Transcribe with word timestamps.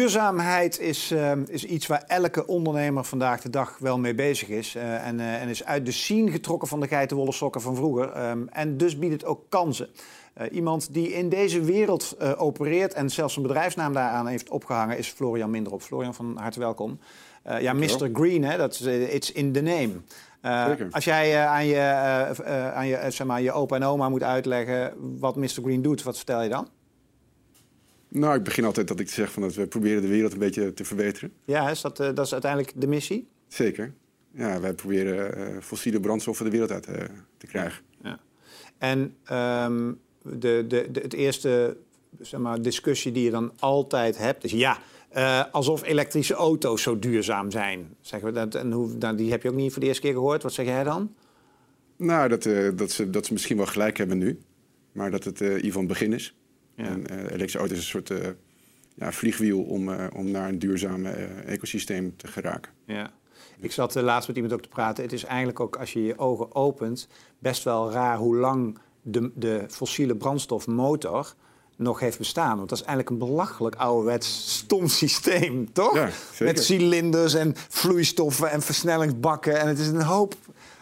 Duurzaamheid 0.00 0.78
is, 0.78 1.12
uh, 1.12 1.32
is 1.46 1.64
iets 1.64 1.86
waar 1.86 2.04
elke 2.06 2.46
ondernemer 2.46 3.04
vandaag 3.04 3.40
de 3.40 3.50
dag 3.50 3.78
wel 3.78 3.98
mee 3.98 4.14
bezig 4.14 4.48
is. 4.48 4.74
Uh, 4.76 5.06
en, 5.06 5.18
uh, 5.18 5.42
en, 5.42 5.48
is 5.48 5.64
uit 5.64 5.86
de 5.86 5.92
scene 5.92 6.30
getrokken 6.30 6.68
van 6.68 6.80
de 6.80 6.88
geitenwolle 6.88 7.32
sokken 7.32 7.60
van 7.60 7.76
vroeger. 7.76 8.30
Um, 8.30 8.48
en 8.48 8.76
dus 8.76 8.98
biedt 8.98 9.12
het 9.12 9.24
ook 9.24 9.42
kansen. 9.48 9.88
iemand 10.50 10.94
die 10.94 11.12
in 11.12 11.28
deze 11.28 11.60
wereld 11.60 12.16
opereert 12.36 12.94
en 12.94 13.10
zelfs 13.10 13.36
een 13.36 13.42
bedrijfsnaam 13.42 13.92
daaraan 13.92 14.26
heeft 14.26 14.50
opgehangen, 14.50 14.98
is 14.98 15.08
Florian 15.08 15.50
Minderop. 15.50 15.82
Florian, 15.82 16.14
van 16.14 16.36
harte 16.36 16.58
welkom. 16.58 16.98
ja, 17.60 17.72
Mr. 17.72 18.10
Green, 18.12 18.44
hè, 18.44 18.56
dat 18.56 18.72
is 18.72 18.80
it's 18.86 19.32
in 19.32 19.52
the 19.52 19.60
name. 19.60 19.92
als 20.90 21.04
jij 21.04 21.46
aan, 21.46 21.66
je, 21.66 21.80
aan 22.74 22.86
je, 22.86 23.06
zeg 23.08 23.26
maar, 23.26 23.42
je 23.42 23.52
opa 23.52 23.76
en 23.76 23.84
oma 23.84 24.08
moet 24.08 24.22
uitleggen 24.22 24.94
wat 25.18 25.36
Mr. 25.36 25.48
Green 25.62 25.82
doet, 25.82 26.02
wat 26.02 26.16
vertel 26.16 26.42
je 26.42 26.48
dan? 26.48 26.68
Nou, 28.12 28.36
ik 28.36 28.42
begin 28.42 28.64
altijd 28.64 28.88
dat 28.88 29.00
ik 29.00 29.08
zeg 29.08 29.32
van 29.32 29.42
dat 29.42 29.54
we 29.54 29.66
proberen 29.66 30.02
de 30.02 30.08
wereld 30.08 30.32
een 30.32 30.38
beetje 30.38 30.72
te 30.72 30.84
verbeteren. 30.84 31.32
Ja, 31.44 31.70
is 31.70 31.80
dat, 31.80 32.00
uh, 32.00 32.06
dat 32.14 32.26
is 32.26 32.32
uiteindelijk 32.32 32.72
de 32.76 32.86
missie? 32.86 33.28
Zeker. 33.48 33.92
Ja, 34.32 34.60
wij 34.60 34.74
proberen 34.74 35.38
uh, 35.38 35.60
fossiele 35.60 36.00
brandstoffen 36.00 36.44
de 36.44 36.50
wereld 36.50 36.70
uit 36.70 36.88
uh, 36.88 36.94
te 37.36 37.46
krijgen. 37.46 37.82
Ja. 38.02 38.18
En 38.78 38.98
um, 39.32 40.00
de, 40.22 40.64
de, 40.68 40.88
de, 40.90 41.00
het 41.00 41.12
eerste 41.12 41.76
zeg 42.20 42.40
maar, 42.40 42.62
discussie 42.62 43.12
die 43.12 43.24
je 43.24 43.30
dan 43.30 43.52
altijd 43.58 44.18
hebt 44.18 44.44
is 44.44 44.52
ja, 44.52 44.78
alsof 45.52 45.82
elektrische 45.82 46.34
auto's 46.34 46.82
zo 46.82 46.98
duurzaam 46.98 47.50
zijn. 47.50 47.94
Zeggen 48.00 48.28
we 48.28 48.34
dat, 48.34 48.54
en 48.54 48.72
hoe, 48.72 48.94
nou, 48.98 49.16
die 49.16 49.30
heb 49.30 49.42
je 49.42 49.48
ook 49.48 49.54
niet 49.54 49.72
voor 49.72 49.80
de 49.80 49.86
eerste 49.86 50.02
keer 50.02 50.12
gehoord. 50.12 50.42
Wat 50.42 50.52
zeg 50.52 50.66
jij 50.66 50.84
dan? 50.84 51.14
Nou, 51.96 52.28
dat, 52.28 52.42
dat, 52.78 52.90
ze, 52.90 53.10
dat 53.10 53.26
ze 53.26 53.32
misschien 53.32 53.56
wel 53.56 53.66
gelijk 53.66 53.98
hebben 53.98 54.18
nu. 54.18 54.40
Maar 54.92 55.10
dat 55.10 55.24
het 55.24 55.40
in 55.40 55.46
ieder 55.48 55.64
geval 55.64 55.80
een 55.80 55.86
begin 55.86 56.12
is. 56.12 56.34
Ja. 56.80 56.86
En 56.86 57.04
uh, 57.10 57.16
elektrische 57.16 57.58
auto 57.58 57.74
is 57.74 57.78
een 57.78 57.84
soort 57.84 58.10
uh, 58.10 58.18
ja, 58.94 59.12
vliegwiel 59.12 59.62
om, 59.62 59.88
uh, 59.88 60.06
om 60.14 60.30
naar 60.30 60.48
een 60.48 60.58
duurzaam 60.58 61.06
ecosysteem 61.06 62.16
te 62.16 62.26
geraken. 62.26 62.72
Ja. 62.84 63.10
Ik 63.60 63.72
zat 63.72 63.94
laatst 63.94 64.28
met 64.28 64.36
iemand 64.36 64.54
ook 64.54 64.62
te 64.62 64.68
praten. 64.68 65.04
Het 65.04 65.12
is 65.12 65.24
eigenlijk 65.24 65.60
ook, 65.60 65.76
als 65.76 65.92
je 65.92 66.02
je 66.04 66.18
ogen 66.18 66.54
opent, 66.54 67.08
best 67.38 67.64
wel 67.64 67.92
raar 67.92 68.16
hoe 68.16 68.36
lang 68.36 68.78
de, 69.02 69.30
de 69.34 69.64
fossiele 69.68 70.16
brandstofmotor 70.16 71.34
nog 71.76 72.00
heeft 72.00 72.18
bestaan. 72.18 72.56
Want 72.56 72.68
dat 72.68 72.78
is 72.78 72.84
eigenlijk 72.84 73.10
een 73.10 73.28
belachelijk 73.28 73.74
ouderwets 73.74 74.56
stom 74.56 74.88
systeem, 75.02 75.72
toch? 75.72 75.94
Ja, 75.94 76.08
Met 76.38 76.64
cilinders 76.64 77.34
en 77.34 77.54
vloeistoffen 77.68 78.50
en 78.50 78.62
versnellingsbakken. 78.62 79.60
En 79.60 79.68
het 79.68 79.78
is 79.78 79.86
een 79.86 80.02
hoop 80.02 80.34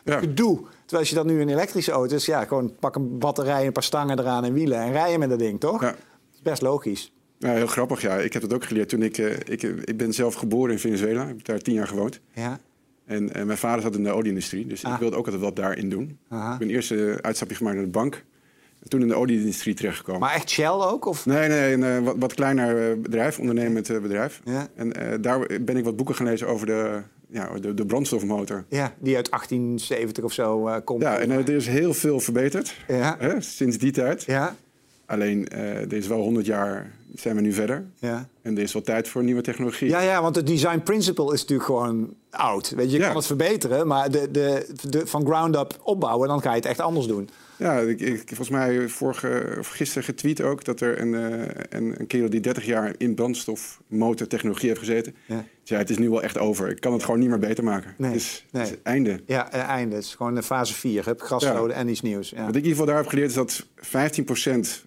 ja. 0.05 0.18
gedoe. 0.18 0.60
Terwijl 0.89 1.00
als 1.00 1.08
je 1.08 1.14
dat 1.14 1.34
nu 1.34 1.41
in 1.41 1.48
elektrische 1.48 1.92
auto's, 1.92 2.27
ja, 2.27 2.44
gewoon 2.44 2.75
pak 2.81 2.97
een 2.97 3.19
batterij, 3.19 3.67
een 3.67 3.72
paar 3.72 3.83
stangen 3.83 4.19
eraan 4.19 4.44
en 4.44 4.53
wielen 4.53 4.78
en 4.78 4.92
rijden 4.92 5.19
met 5.19 5.28
dat 5.28 5.39
ding, 5.39 5.61
toch? 5.61 5.80
Ja. 5.80 5.91
Dat 5.91 5.97
is 6.34 6.42
best 6.42 6.62
logisch. 6.62 7.12
Ja, 7.39 7.53
heel 7.53 7.67
grappig, 7.67 8.00
ja. 8.00 8.17
Ik 8.17 8.33
heb 8.33 8.42
dat 8.42 8.53
ook 8.53 8.64
geleerd 8.64 8.89
toen 8.89 9.03
ik... 9.03 9.19
Uh, 9.19 9.33
ik, 9.33 9.62
ik 9.62 9.97
ben 9.97 10.12
zelf 10.12 10.34
geboren 10.34 10.72
in 10.72 10.78
Venezuela. 10.78 11.22
Ik 11.22 11.28
heb 11.28 11.45
daar 11.45 11.58
tien 11.58 11.75
jaar 11.75 11.86
gewoond. 11.86 12.20
Ja. 12.33 12.58
En 13.06 13.30
mijn 13.33 13.58
vader 13.58 13.83
zat 13.83 13.95
in 13.95 14.03
de 14.03 14.11
olieindustrie, 14.11 14.67
dus 14.67 14.80
ik 14.80 14.86
ah. 14.86 14.98
wilde 14.98 15.17
ook 15.17 15.25
altijd 15.25 15.42
wat 15.42 15.56
daarin 15.56 15.91
doen. 15.91 16.19
Aha. 16.28 16.53
Ik 16.53 16.58
ben 16.58 16.70
eerst 16.70 16.91
een 16.91 17.23
uitstapje 17.23 17.56
gemaakt 17.56 17.77
naar 17.77 17.84
de 17.84 17.91
bank. 17.91 18.25
En 18.83 18.89
toen 18.89 19.00
in 19.00 19.08
de 19.08 19.14
olieindustrie 19.14 19.75
terechtgekomen. 19.75 20.20
Maar 20.20 20.34
echt 20.34 20.50
Shell 20.50 20.69
ook? 20.69 21.05
Of? 21.05 21.27
Nee, 21.27 21.48
nee, 21.48 21.73
een 21.73 22.05
wat, 22.05 22.14
wat 22.19 22.34
kleiner 22.34 23.00
bedrijf, 23.00 23.39
ondernemend 23.39 24.02
bedrijf. 24.02 24.41
Ja. 24.45 24.69
En 24.75 25.20
daar 25.20 25.39
ben 25.61 25.77
ik 25.77 25.84
wat 25.84 25.97
boeken 25.97 26.14
gelezen 26.14 26.48
over 26.48 26.67
de 26.67 27.02
ja, 27.30 27.58
de, 27.60 27.74
de 27.74 27.86
brandstofmotor. 27.86 28.64
Ja, 28.68 28.94
die 28.98 29.16
uit 29.16 29.30
1870 29.30 30.24
of 30.24 30.32
zo 30.32 30.68
uh, 30.68 30.76
komt. 30.84 31.02
Ja, 31.02 31.18
en 31.18 31.30
er 31.30 31.48
is 31.48 31.66
heel 31.66 31.94
veel 31.94 32.20
verbeterd 32.20 32.74
ja. 32.89 33.16
hè, 33.18 33.40
sinds 33.40 33.78
die 33.78 33.92
tijd. 33.92 34.22
Ja. 34.22 34.56
Alleen, 35.06 35.48
uh, 35.55 35.80
er 35.80 35.92
is 35.92 36.06
wel 36.06 36.20
100 36.20 36.46
jaar 36.46 36.90
zijn 37.14 37.35
we 37.35 37.41
nu 37.41 37.52
verder. 37.52 37.85
Ja. 37.95 38.29
En 38.42 38.57
er 38.57 38.63
is 38.63 38.73
wel 38.73 38.83
tijd 38.83 39.08
voor 39.08 39.23
nieuwe 39.23 39.42
technologie. 39.42 39.89
Ja, 39.89 40.01
ja 40.01 40.23
want 40.23 40.36
het 40.36 40.46
design 40.46 40.79
principle 40.79 41.33
is 41.33 41.41
natuurlijk 41.41 41.69
gewoon 41.69 42.14
oud. 42.30 42.70
Weet 42.70 42.91
je, 42.91 42.98
je 42.98 43.05
kan 43.05 43.17
het 43.17 43.27
verbeteren, 43.27 43.86
maar 43.86 44.11
de, 44.11 44.30
de, 44.30 44.74
de, 44.89 45.07
van 45.07 45.27
ground 45.27 45.57
up 45.57 45.79
opbouwen... 45.83 46.29
dan 46.29 46.42
ga 46.42 46.51
je 46.51 46.57
het 46.57 46.67
echt 46.67 46.80
anders 46.80 47.07
doen. 47.07 47.29
Ja, 47.58 47.79
ik, 47.79 48.01
ik 48.01 48.23
volgens 48.27 48.48
mij 48.48 48.89
vorige, 48.89 49.57
of 49.58 49.68
gisteren 49.68 50.05
getweet 50.05 50.41
ook 50.41 50.64
dat 50.64 50.80
er 50.80 51.01
een, 51.01 51.13
uh, 51.13 51.47
een, 51.68 52.01
een 52.01 52.07
kerel 52.07 52.30
die 52.30 52.41
30 52.41 52.64
jaar 52.64 52.95
in 52.98 53.14
brandstofmotortechnologie 53.14 54.68
heeft 54.68 54.80
gezeten. 54.80 55.14
Ja. 55.27 55.45
ja, 55.63 55.79
het 55.79 55.91
is 55.91 55.98
nu 55.98 56.11
wel 56.11 56.23
echt 56.23 56.39
over. 56.39 56.68
Ik 56.68 56.80
kan 56.80 56.92
het 56.92 57.05
gewoon 57.05 57.20
niet 57.20 57.29
meer 57.29 57.39
beter 57.39 57.64
maken. 57.64 57.95
Nee, 57.97 58.11
het, 58.11 58.20
is, 58.20 58.45
nee. 58.51 58.63
het 58.63 58.73
is 58.73 58.79
einde. 58.83 59.20
Ja, 59.27 59.51
einde. 59.51 59.95
Het 59.95 60.05
is 60.05 60.14
gewoon 60.14 60.35
de 60.35 60.42
fase 60.42 60.74
4. 60.74 61.05
Heb 61.05 61.20
gasloden 61.20 61.68
ja. 61.68 61.74
en 61.74 61.89
iets 61.89 62.01
nieuws. 62.01 62.30
Ja. 62.30 62.36
Wat 62.36 62.48
ik 62.48 62.55
in 62.55 62.68
ieder 62.68 62.70
geval 62.70 62.86
daar 62.86 62.97
heb 62.97 63.07
geleerd 63.07 63.29
is 63.29 63.35
dat 63.35 63.67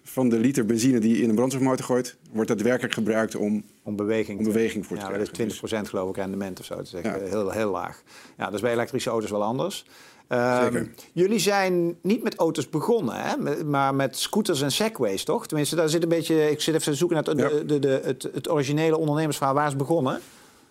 van 0.02 0.28
de 0.28 0.38
liter 0.38 0.66
benzine 0.66 0.98
die 0.98 1.16
je 1.16 1.22
in 1.22 1.28
een 1.28 1.34
brandstofmotor 1.34 1.84
gooit, 1.84 2.11
wordt 2.32 2.48
daadwerkelijk 2.48 2.94
gebruikt 2.94 3.36
om, 3.36 3.64
om 3.82 3.96
beweging, 3.96 4.38
om 4.38 4.44
beweging 4.44 4.86
voor 4.86 4.96
te 4.96 5.02
ja, 5.02 5.08
krijgen. 5.08 5.34
Dat 5.34 5.70
is 5.72 5.80
20% 5.84 5.88
geloof 5.88 6.08
ik 6.08 6.16
rendement 6.16 6.60
of 6.60 6.64
zo. 6.64 6.74
Dat 6.74 6.86
is 6.86 6.92
echt 6.92 7.20
heel, 7.20 7.50
heel 7.50 7.70
laag. 7.70 8.02
Ja, 8.36 8.44
dat 8.44 8.54
is 8.54 8.60
bij 8.60 8.72
elektrische 8.72 9.10
auto's 9.10 9.30
wel 9.30 9.42
anders. 9.42 9.84
Um, 10.28 10.94
jullie 11.12 11.38
zijn 11.38 11.96
niet 12.02 12.22
met 12.22 12.36
auto's 12.36 12.68
begonnen, 12.68 13.14
hè? 13.14 13.64
maar 13.64 13.94
met 13.94 14.16
scooters 14.16 14.62
en 14.62 14.72
segways, 14.72 15.24
toch? 15.24 15.46
Tenminste, 15.46 15.76
daar 15.76 15.88
zit 15.88 16.02
een 16.02 16.08
beetje. 16.08 16.50
Ik 16.50 16.60
zit 16.60 16.74
even 16.74 16.92
te 16.92 16.98
zoeken 16.98 17.16
naar 17.16 17.48
het, 17.50 17.68
de, 17.68 17.78
de, 17.78 18.00
het, 18.04 18.28
het, 18.32 18.50
originele 18.50 18.96
ondernemersverhaal. 18.96 19.54
Waar 19.54 19.64
is 19.64 19.70
het 19.70 19.78
begonnen? 19.78 20.20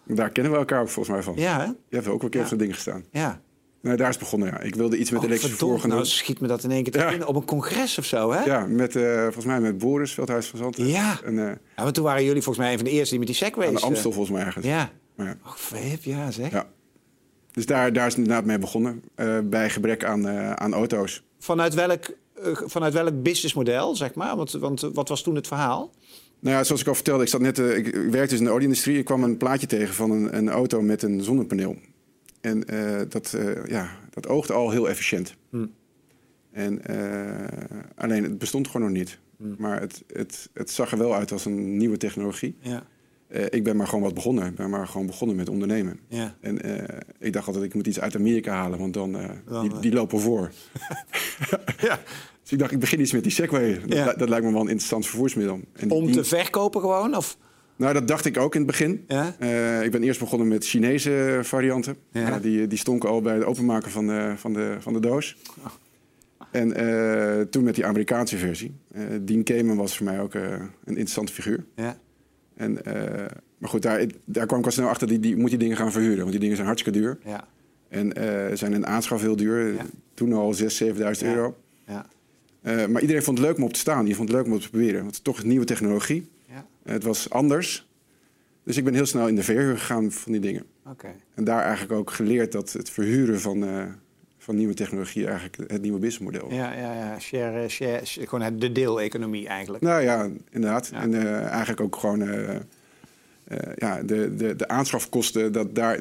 Daar 0.03 0.29
kennen 0.29 0.51
we 0.51 0.57
elkaar 0.57 0.87
volgens 0.87 1.15
mij 1.15 1.23
van. 1.23 1.33
Ja, 1.37 1.59
hè? 1.59 1.65
Je 1.65 1.95
hebt 1.95 2.07
ook 2.07 2.13
wel 2.13 2.23
een 2.23 2.29
keer 2.29 2.39
ja. 2.39 2.45
op 2.45 2.47
zo'n 2.49 2.57
ding 2.57 2.73
gestaan. 2.73 3.05
Ja. 3.11 3.41
Nee, 3.81 3.95
daar 3.95 4.09
is 4.09 4.15
het 4.15 4.23
begonnen, 4.23 4.47
ja. 4.47 4.59
Ik 4.59 4.75
wilde 4.75 4.97
iets 4.97 5.11
met 5.11 5.19
oh, 5.19 5.25
elektrische 5.25 5.57
verdomme, 5.57 5.87
Nou, 5.87 6.05
schiet 6.05 6.39
me 6.39 6.47
dat 6.47 6.63
in 6.63 6.71
één 6.71 6.83
keer 6.83 6.91
te 6.91 6.99
ja. 6.99 7.25
Op 7.25 7.35
een 7.35 7.45
congres 7.45 7.97
of 7.97 8.05
zo, 8.05 8.31
hè? 8.31 8.43
Ja, 8.43 8.65
met, 8.65 8.95
uh, 8.95 9.21
volgens 9.21 9.45
mij 9.45 9.59
met 9.61 9.77
Boris, 9.77 10.13
Veldhuis 10.13 10.47
van 10.47 10.59
Zanten. 10.59 10.87
Ja. 10.87 11.19
En, 11.23 11.33
uh, 11.33 11.45
ja, 11.45 11.83
want 11.83 11.93
toen 11.93 12.03
waren 12.03 12.23
jullie 12.23 12.41
volgens 12.41 12.65
mij 12.65 12.71
een 12.71 12.79
van 12.79 12.87
de 12.87 12.93
eerste 12.93 13.09
die 13.09 13.19
met 13.19 13.27
die 13.27 13.37
segways... 13.37 13.67
Aan 13.67 13.75
de 13.75 13.81
Amstel 13.81 14.09
uh, 14.09 14.15
volgens 14.15 14.37
mij 14.37 14.45
ergens. 14.45 14.65
Ja. 14.65 14.91
ja. 15.17 15.37
Oh, 15.45 15.93
ja, 16.01 16.31
zeg. 16.31 16.51
Ja. 16.51 16.67
Dus 17.51 17.65
daar, 17.65 17.93
daar 17.93 18.07
is 18.07 18.13
het 18.13 18.21
inderdaad 18.21 18.45
mee 18.45 18.59
begonnen, 18.59 19.03
uh, 19.15 19.37
bij 19.43 19.69
gebrek 19.69 20.03
aan, 20.03 20.27
aan 20.59 20.73
auto's. 20.73 21.23
Vanuit 21.39 21.73
welk, 21.73 22.15
vanuit 22.65 22.93
welk 22.93 23.23
businessmodel, 23.23 23.95
zeg 23.95 24.13
maar? 24.13 24.35
Want, 24.35 24.51
want 24.51 24.81
wat 24.93 25.09
was 25.09 25.21
toen 25.21 25.35
het 25.35 25.47
verhaal? 25.47 25.91
Nou 26.39 26.55
ja, 26.55 26.63
zoals 26.63 26.81
ik 26.81 26.87
al 26.87 26.95
vertelde, 26.95 27.23
ik, 27.23 27.29
zat 27.29 27.41
net, 27.41 27.57
ik, 27.57 27.95
werkte 27.95 28.29
dus 28.29 28.39
in 28.39 28.45
de 28.45 28.51
olieindustrie. 28.51 28.97
Ik 28.97 29.05
kwam 29.05 29.23
een 29.23 29.37
plaatje 29.37 29.67
tegen 29.67 29.93
van 29.93 30.11
een, 30.11 30.37
een 30.37 30.49
auto 30.49 30.81
met 30.81 31.03
een 31.03 31.23
zonnepaneel. 31.23 31.75
En 32.41 32.63
dat, 33.09 33.37
ja, 33.65 33.89
dat 34.09 34.27
oogde 34.27 34.53
al 34.53 34.71
heel 34.71 34.89
efficiënt. 34.89 35.35
Hm. 35.49 35.65
En, 36.51 36.81
alleen, 37.95 38.23
het 38.23 38.37
bestond 38.37 38.67
gewoon 38.67 38.87
nog 38.87 38.97
niet. 38.97 39.19
Hm. 39.37 39.43
Maar 39.57 39.79
het, 39.79 40.03
het, 40.07 40.49
het 40.53 40.71
zag 40.71 40.91
er 40.91 40.97
wel 40.97 41.15
uit 41.15 41.31
als 41.31 41.45
een 41.45 41.77
nieuwe 41.77 41.97
technologie. 41.97 42.55
Ja. 42.59 42.83
Uh, 43.31 43.45
ik 43.49 43.63
ben 43.63 43.75
maar 43.75 43.87
gewoon 43.87 44.03
wat 44.03 44.13
begonnen. 44.13 44.45
Ik 44.45 44.55
ben 44.55 44.69
maar 44.69 44.87
gewoon 44.87 45.07
begonnen 45.07 45.35
met 45.35 45.49
ondernemen. 45.49 45.99
Ja. 46.07 46.35
En 46.41 46.67
uh, 46.67 46.83
ik 47.19 47.33
dacht 47.33 47.47
altijd, 47.47 47.65
ik 47.65 47.73
moet 47.73 47.87
iets 47.87 47.99
uit 47.99 48.15
Amerika 48.15 48.53
halen, 48.53 48.79
want 48.79 48.93
dan, 48.93 49.15
uh, 49.15 49.29
dan 49.45 49.69
die, 49.69 49.79
die, 49.79 49.93
lopen 49.93 50.19
voor. 50.19 50.51
ja. 51.87 51.99
Dus 52.41 52.51
ik 52.51 52.59
dacht, 52.59 52.71
ik 52.71 52.79
begin 52.79 52.99
iets 52.99 53.11
met 53.11 53.23
die 53.23 53.31
Segway. 53.31 53.81
Ja. 53.85 54.05
Dat, 54.05 54.19
dat, 54.19 54.29
lijkt 54.29 54.45
me 54.45 54.51
wel 54.51 54.61
een 54.61 54.67
interessant 54.67 55.05
vervoersmiddel. 55.07 55.59
En 55.73 55.91
Om 55.91 56.11
te 56.11 56.23
verkopen 56.23 56.81
gewoon? 56.81 57.15
Of? 57.15 57.37
Nou, 57.81 57.93
dat 57.93 58.07
dacht 58.07 58.25
ik 58.25 58.37
ook 58.37 58.53
in 58.53 58.61
het 58.61 58.69
begin. 58.69 59.05
Ja? 59.07 59.35
ik 59.81 59.91
ben 59.91 60.03
eerst 60.03 60.19
begonnen 60.19 60.47
met 60.47 60.65
Chinese 60.65 61.39
varianten. 61.43 61.95
Ja. 62.11 62.39
die, 62.39 62.67
die 62.67 62.77
stonken 62.77 63.09
al 63.09 63.21
bij 63.21 63.33
het 63.33 63.43
openmaken 63.43 63.91
van 63.91 64.07
de, 64.07 64.33
van 64.35 64.53
de, 64.53 64.75
van 64.79 64.93
de 64.93 64.99
doos. 64.99 65.37
Oh. 65.59 65.65
En 66.51 67.49
toen 67.49 67.63
met 67.63 67.75
die 67.75 67.85
Amerikaanse 67.85 68.37
versie. 68.37 68.73
Dean 69.21 69.43
Kamen 69.43 69.75
was 69.75 69.97
voor 69.97 70.05
mij 70.05 70.19
ook 70.19 70.33
een 70.33 70.69
interessante 70.85 71.33
figuur. 71.33 71.65
Ja. 71.75 71.97
En, 72.55 72.77
maar 73.57 73.69
goed, 73.69 73.81
daar, 73.81 74.05
daar 74.25 74.45
kwam 74.45 74.59
ik 74.59 74.65
al 74.65 74.71
snel 74.71 74.87
achter, 74.87 75.07
die, 75.07 75.19
die 75.19 75.37
moet 75.37 75.49
die 75.49 75.59
dingen 75.59 75.77
gaan 75.77 75.91
verhuren. 75.91 76.17
Want 76.17 76.31
die 76.31 76.39
dingen 76.39 76.55
zijn 76.55 76.67
hartstikke 76.67 76.99
duur. 76.99 77.17
Ja. 77.25 77.47
En 77.89 78.11
zijn 78.57 78.73
een 78.73 78.87
aanschaf 78.87 79.21
heel 79.21 79.35
duur. 79.35 79.75
Toen 80.13 80.33
al 80.33 80.55
6.000, 80.55 80.65
7.000 80.65 81.01
euro. 81.19 81.57
Ja. 81.87 82.05
Maar 82.87 83.01
iedereen 83.01 83.23
vond 83.23 83.37
het 83.37 83.47
leuk 83.47 83.57
om 83.57 83.63
op 83.63 83.73
te 83.73 83.79
staan. 83.79 84.05
Die 84.05 84.15
vond 84.15 84.27
het 84.27 84.37
leuk 84.37 84.45
om 84.45 84.53
op 84.53 84.61
te 84.61 84.69
proberen. 84.69 84.95
Want 84.95 85.05
het 85.05 85.15
is 85.15 85.21
toch 85.21 85.39
een 85.39 85.47
nieuwe 85.47 85.65
technologie. 85.65 86.29
Het 86.83 87.03
was 87.03 87.29
anders. 87.29 87.89
Dus 88.63 88.77
ik 88.77 88.83
ben 88.83 88.93
heel 88.93 89.05
snel 89.05 89.27
in 89.27 89.35
de 89.35 89.43
verhuur 89.43 89.77
gegaan 89.77 90.11
van 90.11 90.31
die 90.31 90.41
dingen. 90.41 90.65
Okay. 90.85 91.15
En 91.33 91.43
daar 91.43 91.63
eigenlijk 91.63 91.99
ook 91.99 92.11
geleerd 92.11 92.51
dat 92.51 92.71
het 92.71 92.89
verhuren 92.89 93.39
van, 93.39 93.65
van 94.37 94.55
nieuwe 94.55 94.73
technologie 94.73 95.27
eigenlijk 95.27 95.71
het 95.71 95.81
nieuwe 95.81 95.99
businessmodel. 95.99 96.53
Ja, 96.53 96.73
ja, 96.73 96.93
ja. 96.93 97.19
Share, 97.19 97.69
share, 97.69 98.01
gewoon 98.03 98.59
de 98.59 98.71
deeleconomie 98.71 99.47
eigenlijk. 99.47 99.83
Nou 99.83 100.01
ja, 100.01 100.29
inderdaad. 100.49 100.91
En 100.93 101.13
uh, 101.13 101.45
eigenlijk 101.45 101.81
ook 101.81 101.95
gewoon 101.95 102.21
uh, 102.21 102.55
ja, 103.75 104.03
de, 104.03 104.35
de, 104.35 104.55
de 104.55 104.67
aanschafkosten, 104.67 105.53
dat 105.53 105.75
daar 105.75 105.99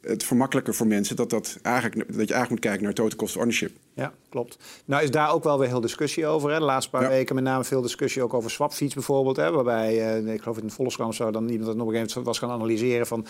het 0.00 0.24
vermakkelijker 0.24 0.74
voor 0.74 0.86
mensen 0.86 1.16
dat, 1.16 1.30
dat, 1.30 1.58
eigenlijk, 1.62 1.96
dat 1.96 2.06
je 2.08 2.34
eigenlijk 2.34 2.50
moet 2.50 2.60
kijken 2.60 2.82
naar 2.82 2.94
total 2.94 3.18
cost 3.18 3.36
ownership. 3.36 3.76
Ja, 3.94 4.12
klopt. 4.28 4.58
Nou 4.84 5.02
is 5.02 5.10
daar 5.10 5.32
ook 5.32 5.44
wel 5.44 5.58
weer 5.58 5.68
heel 5.68 5.80
discussie 5.80 6.26
over. 6.26 6.50
Hè. 6.50 6.58
De 6.58 6.64
laatste 6.64 6.90
paar 6.90 7.02
ja. 7.02 7.08
weken 7.08 7.34
met 7.34 7.44
name 7.44 7.64
veel 7.64 7.82
discussie 7.82 8.22
ook 8.22 8.34
over 8.34 8.50
swapfiets 8.50 8.94
bijvoorbeeld. 8.94 9.36
Hè, 9.36 9.50
waarbij, 9.50 10.20
ik 10.22 10.42
geloof 10.42 10.58
in 10.58 10.66
de 10.66 10.72
Volkskrant 10.72 11.10
of 11.10 11.16
zo, 11.16 11.30
dan 11.30 11.48
iemand 11.48 11.66
dat 11.66 11.76
nog 11.76 11.86
een 11.86 11.92
gegeven 11.92 12.08
moment 12.08 12.26
was 12.26 12.38
gaan 12.38 12.50
analyseren 12.50 13.06
van 13.06 13.26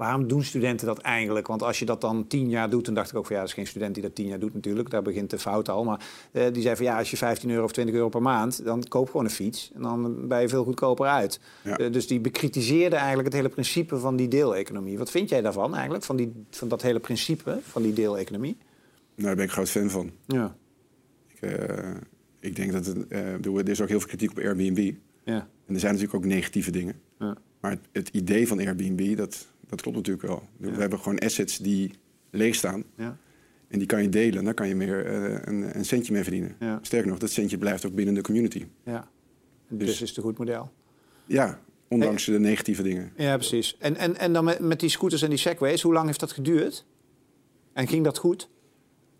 waarom 0.00 0.28
doen 0.28 0.42
studenten 0.42 0.86
dat 0.86 0.98
eigenlijk? 0.98 1.46
Want 1.46 1.62
als 1.62 1.78
je 1.78 1.84
dat 1.84 2.00
dan 2.00 2.26
tien 2.26 2.48
jaar 2.48 2.70
doet, 2.70 2.84
dan 2.84 2.94
dacht 2.94 3.10
ik 3.10 3.16
ook 3.16 3.26
van 3.26 3.34
ja, 3.34 3.40
dat 3.40 3.50
is 3.50 3.56
geen 3.56 3.66
student 3.66 3.94
die 3.94 4.02
dat 4.02 4.14
tien 4.14 4.26
jaar 4.26 4.38
doet 4.38 4.54
natuurlijk. 4.54 4.90
Daar 4.90 5.02
begint 5.02 5.30
de 5.30 5.38
fout 5.38 5.68
al. 5.68 5.84
Maar 5.84 6.00
uh, 6.32 6.44
die 6.52 6.62
zei 6.62 6.76
van 6.76 6.84
ja, 6.84 6.98
als 6.98 7.10
je 7.10 7.16
15 7.16 7.50
euro 7.50 7.64
of 7.64 7.72
20 7.72 7.94
euro 7.94 8.08
per 8.08 8.22
maand, 8.22 8.64
dan 8.64 8.84
koop 8.88 9.06
gewoon 9.06 9.24
een 9.24 9.30
fiets. 9.30 9.70
En 9.74 9.82
dan 9.82 10.28
ben 10.28 10.40
je 10.40 10.48
veel 10.48 10.64
goedkoper 10.64 11.06
uit. 11.06 11.40
Ja. 11.64 11.80
Uh, 11.80 11.92
dus 11.92 12.06
die 12.06 12.20
bekritiseerde 12.20 12.96
eigenlijk 12.96 13.24
het 13.24 13.36
hele 13.36 13.48
principe 13.48 13.98
van 13.98 14.16
die 14.16 14.28
deeleconomie. 14.28 14.98
Wat 14.98 15.10
vind 15.10 15.28
jij 15.28 15.40
daarvan 15.40 15.74
eigenlijk, 15.74 16.04
van, 16.04 16.16
die, 16.16 16.32
van 16.50 16.68
dat 16.68 16.82
hele 16.82 17.00
principe 17.00 17.58
van 17.62 17.82
die 17.82 17.92
deeleconomie? 17.92 18.56
Nou, 19.14 19.26
daar 19.26 19.34
ben 19.36 19.44
ik 19.44 19.50
groot 19.50 19.70
fan 19.70 19.90
van. 19.90 20.10
Ja. 20.26 20.56
Ik, 21.28 21.40
uh, 21.40 21.90
ik 22.40 22.56
denk 22.56 22.72
dat 22.72 22.86
het, 22.86 23.12
er 23.12 23.68
is 23.68 23.80
ook 23.80 23.88
heel 23.88 24.00
veel 24.00 24.08
kritiek 24.08 24.30
op 24.30 24.38
Airbnb. 24.38 24.92
Ja. 25.24 25.48
En 25.66 25.74
er 25.74 25.80
zijn 25.80 25.92
natuurlijk 25.92 26.24
ook 26.24 26.30
negatieve 26.30 26.70
dingen. 26.70 26.94
Ja. 27.18 27.36
Maar 27.60 27.70
het, 27.70 27.80
het, 27.92 28.08
idee 28.08 28.48
van 28.48 28.58
Airbnb, 28.58 29.16
dat, 29.16 29.46
dat 29.70 29.80
klopt 29.80 29.96
natuurlijk 29.96 30.26
wel. 30.26 30.42
We 30.56 30.80
hebben 30.80 30.98
gewoon 30.98 31.18
assets 31.18 31.58
die 31.58 31.90
leeg 32.30 32.54
staan. 32.54 32.84
Ja. 32.96 33.16
En 33.68 33.78
die 33.78 33.86
kan 33.86 34.02
je 34.02 34.08
delen, 34.08 34.44
daar 34.44 34.54
kan 34.54 34.68
je 34.68 34.74
meer 34.74 35.06
uh, 35.06 35.38
een, 35.44 35.76
een, 35.76 35.84
centje 35.84 36.12
mee 36.12 36.22
verdienen. 36.22 36.56
Ja. 36.58 36.78
Sterker 36.82 37.08
nog, 37.08 37.18
dat 37.18 37.30
centje 37.30 37.58
blijft 37.58 37.86
ook 37.86 37.94
binnen 37.94 38.14
de 38.14 38.20
community. 38.20 38.66
Ja. 38.84 39.08
Dus, 39.68 39.86
dus 39.86 40.00
is 40.00 40.08
het 40.08 40.16
een 40.16 40.22
goed 40.22 40.38
model. 40.38 40.72
Ja, 41.26 41.60
ondanks 41.88 42.24
de 42.24 42.38
negatieve 42.38 42.82
dingen. 42.82 43.12
Ja, 43.16 43.36
precies. 43.36 43.76
En, 43.78 43.96
en, 43.96 44.16
en 44.16 44.32
dan 44.32 44.44
met, 44.44 44.58
met 44.58 44.80
die 44.80 44.88
scooters 44.88 45.22
en 45.22 45.28
die 45.28 45.38
segways, 45.38 45.82
hoe 45.82 45.92
lang 45.92 46.06
heeft 46.06 46.20
dat 46.20 46.32
geduurd? 46.32 46.86
En 47.72 47.88
ging 47.88 48.04
dat 48.04 48.18
goed? 48.18 48.48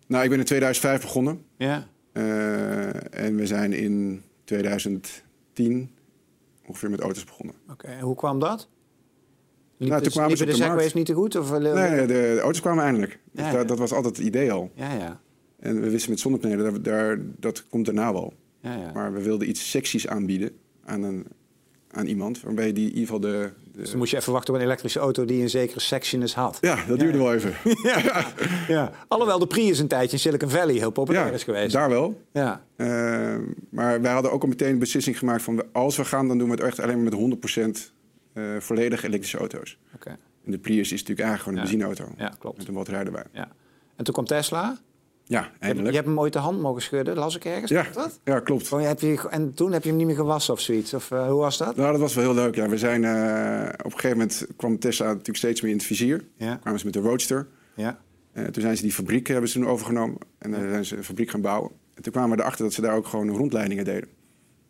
Nou, 0.07 0.23
ik 0.23 0.29
ben 0.29 0.39
in 0.39 0.45
2005 0.45 1.01
begonnen. 1.01 1.45
Ja. 1.57 1.87
Uh, 2.13 3.23
en 3.23 3.35
we 3.35 3.47
zijn 3.47 3.73
in 3.73 4.23
2010 4.43 5.91
ongeveer 6.65 6.89
met 6.89 6.99
auto's 6.99 7.23
begonnen. 7.23 7.55
Oké, 7.69 7.87
en 7.87 7.99
hoe 7.99 8.15
kwam 8.15 8.39
dat? 8.39 8.69
Liep 9.81 9.89
nou, 9.89 10.01
toen 10.01 10.11
kwamen 10.11 10.37
ze 10.37 10.45
de, 10.45 10.51
de 10.51 10.57
segways 10.57 10.93
niet 10.93 11.05
te 11.05 11.13
goed? 11.13 11.35
Of, 11.35 11.59
nee, 11.59 12.05
de, 12.05 12.39
auto's 12.41 12.61
kwamen 12.61 12.83
eindelijk. 12.83 13.19
Dus 13.31 13.51
dat, 13.51 13.67
dat, 13.67 13.77
was 13.77 13.93
altijd 13.93 14.17
het 14.17 14.25
idee 14.25 14.51
al. 14.51 14.71
Ja, 14.73 14.93
ja. 14.93 15.19
En 15.59 15.81
we 15.81 15.89
wisten 15.89 16.09
met 16.09 16.19
zonnepanelen, 16.19 16.63
daar, 16.63 16.81
daar, 16.81 17.19
dat 17.39 17.67
komt 17.69 17.85
daarna 17.85 18.13
wel. 18.13 18.33
Ja, 18.59 18.75
ja. 18.75 18.91
Maar 18.93 19.13
we 19.13 19.21
wilden 19.21 19.49
iets 19.49 19.69
seksies 19.69 20.07
aanbieden 20.07 20.51
aan 20.85 21.03
een 21.03 21.25
aan 21.91 22.05
iemand. 22.05 22.41
Waarbij 22.41 22.73
die 22.73 22.83
in 22.83 22.97
ieder 22.97 23.05
geval 23.05 23.19
de, 23.19 23.51
de... 23.71 23.79
Dus 23.79 23.89
dan 23.89 23.97
moest 23.97 24.11
je 24.11 24.17
even 24.17 24.33
wachten 24.33 24.53
op 24.53 24.59
een 24.59 24.65
elektrische 24.65 24.99
auto 24.99 25.25
die 25.25 25.41
een 25.41 25.49
zekere 25.49 25.79
sexiness 25.79 26.35
had. 26.35 26.57
Ja, 26.61 26.85
dat 26.87 26.99
duurde 26.99 27.17
wel 27.17 27.33
even. 27.33 27.53
ja. 27.89 28.25
ja. 28.67 28.91
Alhoewel 29.07 29.39
de 29.39 29.47
Prius 29.47 29.79
een 29.79 29.87
tijdje 29.87 30.11
in 30.11 30.19
Silicon 30.19 30.49
Valley 30.49 30.75
heel 30.75 30.91
populair 30.91 31.33
is 31.33 31.43
geweest. 31.43 31.73
daar 31.73 31.89
wel. 31.89 32.21
Ja. 32.31 32.63
Uh, 32.77 32.87
maar 33.69 34.01
wij 34.01 34.11
hadden 34.11 34.31
ook 34.31 34.41
al 34.41 34.47
meteen 34.47 34.71
een 34.71 34.79
beslissing 34.79 35.17
gemaakt 35.17 35.41
van... 35.41 35.63
als 35.71 35.97
we 35.97 36.05
gaan, 36.05 36.27
dan 36.27 36.37
doen 36.37 36.49
we 36.49 36.55
het 36.55 36.63
echt 36.63 36.79
alleen 36.79 37.03
maar 37.03 37.17
met 37.17 37.39
100% 37.89 37.91
uh, 38.33 38.59
volledig 38.59 39.03
elektrische 39.03 39.37
auto's. 39.37 39.77
Oké. 39.95 40.17
En 40.45 40.51
de 40.51 40.57
Prius 40.57 40.91
is 40.91 40.99
natuurlijk 40.99 41.27
eigenlijk 41.27 41.41
gewoon 41.41 41.57
een 41.57 41.63
benzineauto. 41.63 42.23
Ja, 42.23 42.35
klopt. 42.39 42.57
Met 42.57 42.67
een 42.67 42.73
batterij 42.73 43.03
erbij. 43.03 43.25
Ja. 43.31 43.51
En 43.95 44.03
toen 44.03 44.13
kwam 44.13 44.25
Tesla... 44.25 44.77
Ja, 45.23 45.51
eindelijk. 45.59 45.89
Je 45.89 45.95
hebt 45.95 46.07
hem 46.07 46.19
ooit 46.19 46.33
de 46.33 46.39
hand 46.39 46.61
mogen 46.61 46.81
schudden, 46.81 47.15
las 47.15 47.35
ik 47.35 47.45
ergens. 47.45 47.71
Ja, 47.71 47.85
dat? 47.93 48.19
ja 48.23 48.39
klopt. 48.39 48.71
Oh, 48.71 48.81
heb 48.81 48.99
je, 48.99 49.27
en 49.29 49.53
toen 49.53 49.71
heb 49.71 49.83
je 49.83 49.89
hem 49.89 49.97
niet 49.97 50.07
meer 50.07 50.15
gewassen 50.15 50.53
of 50.53 50.59
zoiets? 50.59 50.93
Of 50.93 51.11
uh, 51.11 51.27
hoe 51.27 51.39
was 51.39 51.57
dat? 51.57 51.75
Nou, 51.75 51.91
dat 51.91 52.01
was 52.01 52.13
wel 52.13 52.23
heel 52.23 52.33
leuk. 52.33 52.55
Ja. 52.55 52.69
We 52.69 52.77
zijn, 52.77 53.03
uh, 53.03 53.69
op 53.77 53.85
een 53.85 53.91
gegeven 53.91 54.17
moment 54.17 54.47
kwam 54.55 54.79
Tesla 54.79 55.05
natuurlijk 55.05 55.37
steeds 55.37 55.61
meer 55.61 55.71
in 55.71 55.77
het 55.77 55.85
vizier. 55.85 56.25
Ja. 56.35 56.55
Kwamen 56.55 56.79
ze 56.79 56.85
met 56.85 56.93
de 56.93 56.99
Roadster. 56.99 57.47
Ja. 57.75 57.99
Uh, 58.33 58.45
toen 58.45 58.61
zijn 58.61 58.77
ze 58.77 58.83
die 58.83 58.93
fabriek 58.93 59.27
hebben 59.27 59.49
ze 59.49 59.59
toen 59.59 59.67
overgenomen. 59.67 60.17
En 60.37 60.51
dan 60.51 60.59
zijn 60.59 60.85
ze 60.85 60.97
een 60.97 61.03
fabriek 61.03 61.29
gaan 61.29 61.41
bouwen. 61.41 61.71
En 61.93 62.03
toen 62.03 62.11
kwamen 62.11 62.37
we 62.37 62.41
erachter 62.43 62.63
dat 62.63 62.73
ze 62.73 62.81
daar 62.81 62.95
ook 62.95 63.07
gewoon 63.07 63.29
rondleidingen 63.29 63.85
deden. 63.85 64.09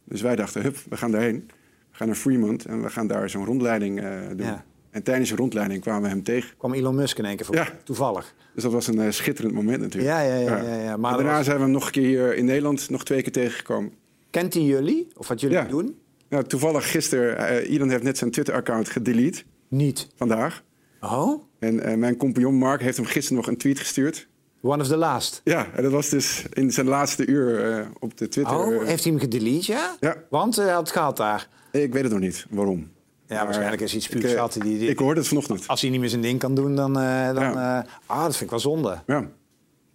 Dus 0.04 0.22
wij 0.22 0.36
dachten, 0.36 0.62
hup, 0.62 0.78
we 0.90 0.98
gaan 0.98 1.12
daarheen. 1.12 1.50
We 1.92 1.98
gaan 1.98 2.08
naar 2.08 2.16
Fremont 2.16 2.66
en 2.66 2.82
we 2.82 2.90
gaan 2.90 3.08
daar 3.08 3.30
zo'n 3.30 3.46
rondleiding 3.46 4.02
doen. 4.36 4.46
Ja. 4.46 4.66
En 4.92 5.04
tijdens 5.04 5.30
de 5.30 5.36
rondleiding 5.36 5.82
kwamen 5.82 6.02
we 6.02 6.08
hem 6.08 6.24
tegen. 6.24 6.58
Kwam 6.58 6.74
Elon 6.74 6.96
Musk 6.96 7.18
in 7.18 7.26
één 7.26 7.36
keer 7.36 7.46
voor, 7.46 7.56
ja. 7.56 7.68
toevallig. 7.84 8.36
Dus 8.54 8.64
dat 8.64 8.72
was 8.72 8.88
een 8.88 9.00
uh, 9.00 9.10
schitterend 9.10 9.54
moment 9.54 9.82
natuurlijk. 9.82 10.14
Ja, 10.14 10.22
ja, 10.22 10.36
ja. 10.36 10.62
ja, 10.62 10.76
ja. 10.84 10.98
Maar 10.98 11.14
daarna 11.18 11.44
zijn 11.44 11.58
we 11.58 11.64
hem 11.64 11.72
nog 11.72 11.86
een 11.86 11.92
keer 11.92 12.04
hier 12.04 12.36
in 12.36 12.46
Nederland 12.46 12.90
nog 12.90 13.04
twee 13.04 13.22
keer 13.22 13.32
tegengekomen. 13.32 13.92
Kent 14.30 14.54
hij 14.54 14.64
jullie? 14.64 15.08
Of 15.16 15.28
wat 15.28 15.42
jullie 15.42 15.66
doen? 15.66 16.00
Ja, 16.30 16.42
toevallig 16.42 16.92
gisteren, 16.92 17.40
uh, 17.40 17.74
Elon 17.76 17.90
heeft 17.90 18.04
net 18.04 18.18
zijn 18.18 18.32
Twitter-account 18.32 18.90
gedelete. 18.90 19.44
Niet? 19.68 20.08
Vandaag. 20.16 20.64
Oh? 21.02 21.44
En 21.60 21.90
uh, 21.90 21.96
mijn 21.96 22.18
compagnon 22.18 22.56
Mark 22.56 22.82
heeft 22.82 22.98
hem 22.98 23.06
gisteren 23.06 23.38
nog 23.38 23.48
een 23.48 23.58
tweet 23.58 23.80
gestuurd. 23.80 24.28
One 24.62 24.82
of 24.82 24.88
the 24.88 24.98
last. 24.98 25.42
Ja, 25.44 25.68
en 25.76 25.84
dat 25.84 25.92
was 25.92 26.10
dus 26.10 26.46
in 26.54 26.72
zijn 26.72 26.88
laatste 26.88 27.26
uur 27.26 27.88
op 28.00 28.18
de 28.18 28.28
Twitter. 28.28 28.58
Oh, 28.58 28.84
heeft 28.84 29.04
hij 29.04 29.12
hem 29.12 29.22
gedelete, 29.22 29.72
ja? 29.72 29.96
Ja. 30.00 30.16
Want 30.30 30.56
hij 30.56 30.70
had 30.70 30.80
het 30.80 30.92
gehad 30.92 31.18
daar. 31.18 31.48
Ik 31.72 31.94
weet 31.94 32.04
het 32.04 32.12
nog 32.12 32.22
niet, 32.22 32.46
waarom. 32.50 32.92
Ja, 33.32 33.44
waarschijnlijk 33.44 33.82
is 33.82 33.96
iets 33.96 34.08
puur 34.08 34.28
gehad. 34.28 34.54
Die, 34.54 34.78
die, 34.78 34.90
ik 34.90 35.00
hoorde 35.00 35.20
het 35.20 35.30
vanochtend. 35.30 35.68
Als 35.68 35.82
hij 35.82 35.90
niet 35.90 36.00
meer 36.00 36.10
zijn 36.10 36.22
ding 36.22 36.40
kan 36.40 36.56
doen, 36.56 36.76
dan... 36.76 36.98
Uh, 36.98 37.34
dan 37.34 37.44
ja. 37.44 37.80
uh, 37.80 37.90
ah, 38.06 38.24
dat 38.24 38.32
vind 38.32 38.42
ik 38.42 38.50
wel 38.50 38.60
zonde. 38.60 39.02
Ja. 39.06 39.28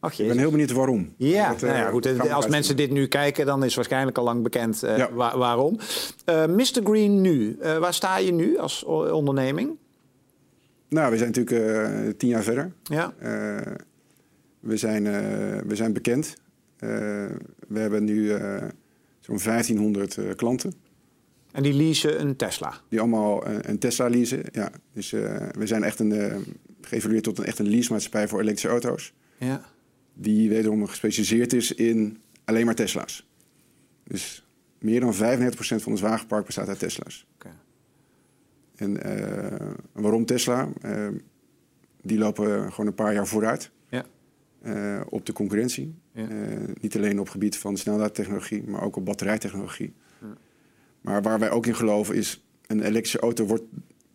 Ach, 0.00 0.18
ik 0.18 0.28
ben 0.28 0.38
heel 0.38 0.50
benieuwd 0.50 0.70
waarom. 0.70 1.14
Ja, 1.16 1.48
dat, 1.48 1.62
uh, 1.62 1.68
nou 1.68 1.82
ja 1.82 1.90
goed, 1.90 2.30
als 2.30 2.46
mensen 2.46 2.76
dit 2.76 2.90
nu 2.90 3.06
kijken, 3.06 3.46
dan 3.46 3.64
is 3.64 3.74
waarschijnlijk 3.74 4.18
al 4.18 4.24
lang 4.24 4.42
bekend 4.42 4.80
ja. 4.80 5.12
waarom. 5.12 5.78
Mr. 6.26 6.80
Green 6.84 7.20
nu, 7.20 7.58
waar 7.60 7.94
sta 7.94 8.18
je 8.18 8.32
nu 8.32 8.58
als 8.58 8.84
onderneming? 8.84 9.76
Nou, 10.88 11.10
we 11.10 11.16
zijn 11.16 11.32
natuurlijk 11.34 12.18
tien 12.18 12.28
jaar 12.28 12.42
verder. 12.42 12.72
Ja. 12.82 13.12
We, 14.66 14.76
zijn, 14.76 15.04
we 15.66 15.76
zijn 15.76 15.92
bekend. 15.92 16.34
we 16.78 17.78
hebben 17.78 18.04
nu 18.04 18.28
zo'n 19.20 19.38
1500 19.44 20.18
klanten. 20.36 20.72
En 21.52 21.62
die 21.62 21.72
leasen 21.72 22.20
een 22.20 22.36
Tesla? 22.36 22.80
Die 22.88 23.00
allemaal 23.00 23.46
een 23.46 23.78
Tesla 23.78 24.08
leasen, 24.08 24.42
ja. 24.52 24.70
Dus 24.92 25.10
we 25.10 25.62
zijn 25.64 25.82
echt 25.82 25.98
een, 25.98 26.44
geëvalueerd 26.80 27.24
tot 27.24 27.38
een, 27.38 27.44
echt 27.44 27.58
een 27.58 27.68
leasemaatschappij 27.68 28.28
voor 28.28 28.40
elektrische 28.40 28.68
auto's. 28.68 29.12
Ja. 29.38 29.64
Die 30.14 30.48
wederom 30.48 30.86
gespecialiseerd 30.86 31.52
is 31.52 31.72
in 31.72 32.18
alleen 32.44 32.64
maar 32.64 32.74
Tesla's. 32.74 33.28
Dus 34.04 34.46
meer 34.78 35.00
dan 35.00 35.14
95% 35.14 35.16
van 35.58 35.92
ons 35.92 36.00
wagenpark 36.00 36.46
bestaat 36.46 36.68
uit 36.68 36.78
Tesla's. 36.78 37.26
Okay. 37.34 37.52
En 38.76 39.06
uh, 39.06 39.70
waarom 39.92 40.24
Tesla? 40.24 40.68
die 42.02 42.18
lopen 42.18 42.70
gewoon 42.70 42.86
een 42.86 42.94
paar 42.94 43.14
jaar 43.14 43.26
vooruit 43.26 43.70
ja. 43.88 44.04
Op 45.08 45.26
de 45.26 45.32
concurrentie. 45.32 45.94
Ja. 46.12 46.26
niet 46.80 46.96
alleen 46.96 47.18
op 47.18 47.24
het 47.24 47.32
gebied 47.32 47.56
van 47.56 47.76
snelheidstechnologie, 47.76 48.62
maar 48.62 48.82
ook 48.82 48.96
op 48.96 49.04
batterijtechnologie. 49.04 49.94
Maar 51.00 51.22
waar 51.22 51.38
wij 51.38 51.50
ook 51.50 51.66
in 51.66 51.74
geloven 51.74 52.14
is... 52.14 52.44
een 52.66 52.80
elektrische 52.80 53.18
auto 53.18 53.44
wordt 53.44 53.64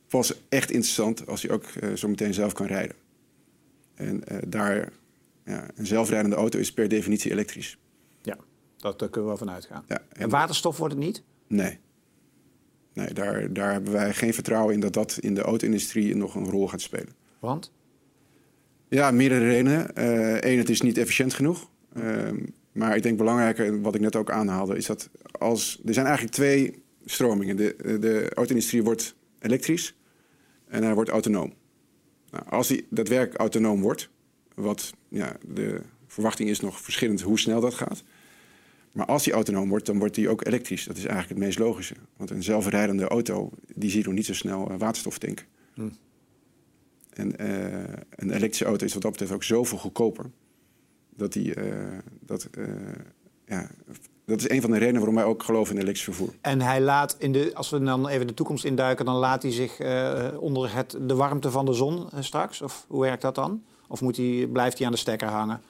pas 0.07 0.42
echt 0.50 0.71
interessant... 0.71 1.27
als 1.27 1.42
je 1.42 1.51
ook 1.51 1.65
uh, 1.65 1.94
zo 1.94 2.07
meteen 2.07 2.33
zelf 2.33 2.54
kan 2.54 2.66
rijden. 2.66 2.95
En 3.94 4.23
daar... 4.47 4.92
Ja, 5.45 5.68
een 5.75 5.85
zelfrijdende 5.85 6.35
auto 6.35 6.59
is 6.59 6.73
per 6.73 6.87
definitie 6.87 7.31
elektrisch. 7.31 7.78
Ja, 8.21 8.37
dat, 8.78 8.99
daar 8.99 9.09
kunnen 9.09 9.31
we 9.31 9.37
wel 9.37 9.47
van 9.47 9.56
uitgaan. 9.56 9.83
Ja, 9.87 9.97
en, 9.97 10.21
en 10.21 10.30
waterstof 10.30 10.78
wordt 10.78 10.94
het 10.94 11.04
niet? 11.04 11.23
Nee. 11.47 11.80
Nee, 12.94 13.14
daar, 13.14 13.54
daar 13.54 13.71
hebben 13.71 13.92
wij 13.92 14.14
geen 14.14 14.33
vertrouwen 14.33 14.73
in 14.73 14.80
dat 14.80 14.94
dat 14.94 15.18
in 15.21 15.33
de 15.33 15.42
auto-industrie 15.42 16.16
nog 16.16 16.35
een 16.35 16.49
rol 16.49 16.68
gaat 16.68 16.81
spelen. 16.81 17.14
Want? 17.40 17.71
Ja, 18.94 19.12
meerdere 19.12 19.45
redenen. 19.45 19.92
Eén, 19.94 20.54
uh, 20.54 20.57
het 20.57 20.69
is 20.69 20.81
niet 20.81 20.98
efficiënt 20.98 21.33
genoeg. 21.33 21.69
Uh, 21.98 22.30
maar 22.71 22.95
ik 22.95 23.04
denk 23.04 23.18
belangrijker, 23.18 23.81
wat 23.81 23.95
ik 23.95 24.02
net 24.02 24.16
ook 24.16 24.31
aanhaalde, 24.31 24.78
is 24.78 24.86
dat 24.86 25.10
als. 25.31 25.81
Er 25.86 25.94
zijn 25.94 26.06
eigenlijk 26.06 26.36
twee 26.36 26.83
stromingen. 27.06 27.56
De, 27.56 27.76
de 28.00 28.31
auto-industrie 28.33 28.83
wordt 28.83 29.16
elektrisch 29.40 29.95
en 30.68 30.83
hij 30.83 30.94
wordt 30.94 31.10
autonoom. 31.10 31.54
Nou, 32.31 32.45
als 32.50 32.69
hij 32.69 32.86
daadwerkelijk 32.90 33.40
autonoom 33.40 33.81
wordt, 33.81 34.10
wat 34.56 34.94
ja, 35.07 35.36
de 35.48 35.81
verwachting 36.07 36.50
is 36.50 36.60
nog 36.60 36.81
verschillend 36.81 37.21
hoe 37.21 37.40
snel 37.40 37.62
dat 37.62 37.74
gaat. 37.74 38.04
Maar 38.92 39.06
als 39.06 39.26
hij 39.26 39.33
autonoom 39.33 39.69
wordt, 39.69 39.86
dan 39.86 40.00
wordt 40.00 40.16
hij 40.16 40.28
ook 40.28 40.45
elektrisch. 40.45 40.86
Dat 40.86 40.98
is 40.98 41.06
eigenlijk 41.06 41.30
het 41.30 41.48
meest 41.48 41.60
logische. 41.60 41.95
Want 42.18 42.30
een 42.30 42.44
zelfrijdende 42.44 43.07
auto, 43.07 43.50
die 43.76 43.90
ziet 43.90 44.06
nog 44.06 44.14
niet 44.14 44.26
zo 44.26 44.33
snel 44.33 44.71
uh, 44.71 44.78
waterstof 44.78 45.18
tanken. 45.18 45.45
Hm. 45.74 45.90
En 47.13 47.33
uh, 47.41 47.73
een 48.09 48.31
elektrische 48.31 48.65
auto 48.65 48.85
is 48.85 48.94
wat 48.94 49.01
dat 49.01 49.11
betreft 49.11 49.33
ook 49.33 49.44
zoveel 49.44 49.77
goedkoper 49.77 50.25
dat 51.15 51.33
die, 51.33 51.56
uh, 51.56 51.73
dat, 52.19 52.47
uh, 52.57 52.65
ja, 53.45 53.69
dat 54.25 54.39
is 54.39 54.49
een 54.49 54.61
van 54.61 54.71
de 54.71 54.77
redenen 54.77 54.99
waarom 54.99 55.15
wij 55.15 55.25
ook 55.25 55.44
geloven 55.44 55.75
in 55.75 55.81
elektrisch 55.81 56.03
vervoer. 56.03 56.33
En 56.41 56.61
hij 56.61 56.81
laat, 56.81 57.15
in 57.19 57.31
de, 57.31 57.51
als 57.53 57.69
we 57.69 57.83
dan 57.83 58.07
even 58.07 58.27
de 58.27 58.33
toekomst 58.33 58.65
induiken, 58.65 59.06
dan 59.06 59.15
laat 59.15 59.44
hij 59.44 59.51
zich 59.51 59.80
onder 60.37 60.75
het, 60.75 60.97
de 61.01 61.15
warmte 61.15 61.51
van 61.51 61.65
de 61.65 61.73
zon 61.73 62.07
straks? 62.19 62.61
Of 62.61 62.85
hoe 62.87 63.01
werkt 63.01 63.21
dat 63.21 63.35
dan? 63.35 63.63
Of 63.87 64.01
moet 64.01 64.18
hij, 64.18 64.47
blijft 64.51 64.77
hij 64.77 64.87
aan 64.87 64.94
de 64.94 64.99
stekker 64.99 65.27
hangen? 65.27 65.61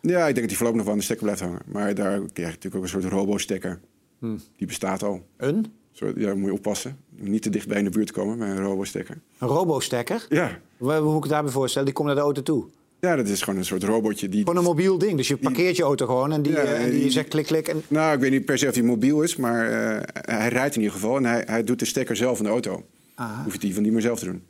Ja, 0.00 0.18
ik 0.18 0.34
denk 0.34 0.36
dat 0.36 0.46
hij 0.46 0.56
voorlopig 0.56 0.76
nog 0.76 0.84
wel 0.84 0.92
aan 0.92 0.98
de 0.98 1.04
stekker 1.04 1.24
blijft 1.24 1.42
hangen. 1.42 1.62
Maar 1.66 1.94
daar 1.94 2.18
krijg 2.18 2.32
je 2.34 2.42
natuurlijk 2.42 2.74
ook 2.74 2.82
een 2.82 2.88
soort 2.88 3.04
robo-stekker. 3.04 3.80
Hmm. 4.18 4.40
Die 4.56 4.66
bestaat 4.66 5.02
al. 5.02 5.26
Een? 5.36 5.72
Soort, 5.92 6.16
ja, 6.16 6.34
moet 6.34 6.46
je 6.46 6.52
oppassen. 6.52 6.98
Niet 7.10 7.42
te 7.42 7.50
dicht 7.50 7.68
bij 7.68 7.78
in 7.78 7.84
de 7.84 7.90
buurt 7.90 8.10
komen 8.10 8.38
met 8.38 8.48
een 8.48 8.62
robo-stekker. 8.62 9.20
Een 9.38 9.48
robo-stekker? 9.48 10.26
Ja. 10.28 10.60
Hoe, 10.78 11.00
moet 11.00 11.24
ik 11.24 11.30
daarbij 11.30 11.52
voorstellen? 11.52 11.86
Die 11.86 11.94
komt 11.94 12.06
naar 12.06 12.16
de 12.16 12.22
auto 12.22 12.42
toe? 12.42 12.64
Ja, 13.00 13.16
dat 13.16 13.28
is 13.28 13.42
gewoon 13.42 13.58
een 13.58 13.64
soort 13.64 13.82
robotje. 13.82 14.28
Die, 14.28 14.38
gewoon 14.38 14.56
een 14.56 14.62
mobiel 14.62 14.98
ding. 14.98 15.16
Dus 15.16 15.28
je 15.28 15.36
parkeert 15.36 15.76
je 15.76 15.82
auto 15.82 16.06
gewoon 16.06 16.32
en 16.32 16.42
die, 16.42 16.52
ja, 16.52 16.78
uh, 16.78 16.84
die, 16.84 17.00
die, 17.00 17.10
zegt 17.10 17.28
klik, 17.28 17.46
klik. 17.46 17.68
En... 17.68 17.82
Nou, 17.88 18.14
ik 18.14 18.20
weet 18.20 18.30
niet 18.30 18.44
per 18.44 18.58
se 18.58 18.68
of 18.68 18.74
hij 18.74 18.82
mobiel 18.82 19.22
is, 19.22 19.36
maar 19.36 19.70
uh, 19.70 19.98
hij 20.12 20.48
rijdt 20.48 20.74
in 20.74 20.80
ieder 20.80 20.96
geval. 20.96 21.16
En 21.16 21.24
hij, 21.24 21.42
hij 21.46 21.64
doet 21.64 21.78
de 21.78 21.84
stekker 21.84 22.16
zelf 22.16 22.38
in 22.38 22.44
de 22.44 22.50
auto. 22.50 22.84
Aha. 23.14 23.42
Hoeft 23.42 23.62
hij 23.62 23.72
van 23.72 23.82
die 23.82 23.92
maar 23.92 24.00
zelf 24.00 24.18
te 24.18 24.24
doen. 24.24 24.42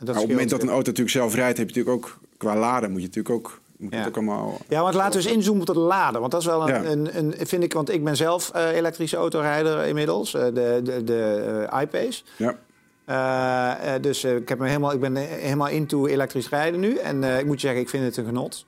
op 0.00 0.06
het 0.06 0.28
moment 0.28 0.50
dat 0.50 0.62
een 0.62 0.68
auto 0.68 0.90
natuurlijk 0.90 1.16
zelf 1.16 1.34
rijdt, 1.34 1.58
heb 1.58 1.70
je 1.70 1.74
natuurlijk 1.74 2.04
ook 2.04 2.18
qua 2.36 2.56
laden 2.56 2.90
moet 2.90 3.00
je 3.00 3.06
natuurlijk 3.06 3.34
ook 3.34 3.62
ja. 3.90 4.08
Allemaal... 4.12 4.58
ja, 4.68 4.82
want 4.82 4.94
laten 4.94 5.20
we 5.20 5.26
eens 5.26 5.36
inzoomen 5.36 5.60
op 5.60 5.68
het 5.68 5.76
laden. 5.76 6.20
Want 6.20 6.32
dat 6.32 6.40
is 6.40 6.46
wel 6.46 6.68
een, 6.68 6.90
een, 6.90 7.18
een, 7.18 7.46
vind 7.46 7.62
ik, 7.62 7.72
want 7.72 7.90
ik 7.90 8.04
ben 8.04 8.16
zelf 8.16 8.52
uh, 8.56 8.76
elektrische 8.76 9.16
autorijder 9.16 9.84
inmiddels, 9.84 10.34
uh, 10.34 10.42
de, 10.42 10.80
de, 10.84 11.04
de 11.04 11.66
uh, 11.72 11.80
iPace. 11.80 12.22
Ja. 12.36 12.58
Uh, 13.08 13.72
dus 14.00 14.24
ik, 14.24 14.48
heb 14.48 14.58
me 14.58 14.66
helemaal, 14.66 14.92
ik 14.92 15.00
ben 15.00 15.16
helemaal 15.16 15.68
into 15.68 16.06
elektrisch 16.06 16.48
rijden 16.48 16.80
nu. 16.80 16.96
En 16.96 17.24
ik 17.24 17.46
moet 17.46 17.60
je 17.60 17.66
zeggen, 17.66 17.80
ik 17.80 17.88
vind 17.88 18.04
het 18.04 18.16
een 18.16 18.24
genot. 18.24 18.66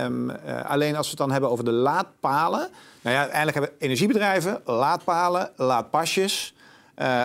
Um, 0.00 0.30
alleen 0.64 0.96
als 0.96 1.04
we 1.04 1.10
het 1.10 1.18
dan 1.18 1.30
hebben 1.30 1.50
over 1.50 1.64
de 1.64 1.70
laadpalen. 1.70 2.68
Nou 3.00 3.16
ja, 3.16 3.22
eigenlijk 3.22 3.56
hebben 3.56 3.74
energiebedrijven, 3.78 4.60
laadpalen, 4.64 5.50
laadpasjes, 5.56 6.54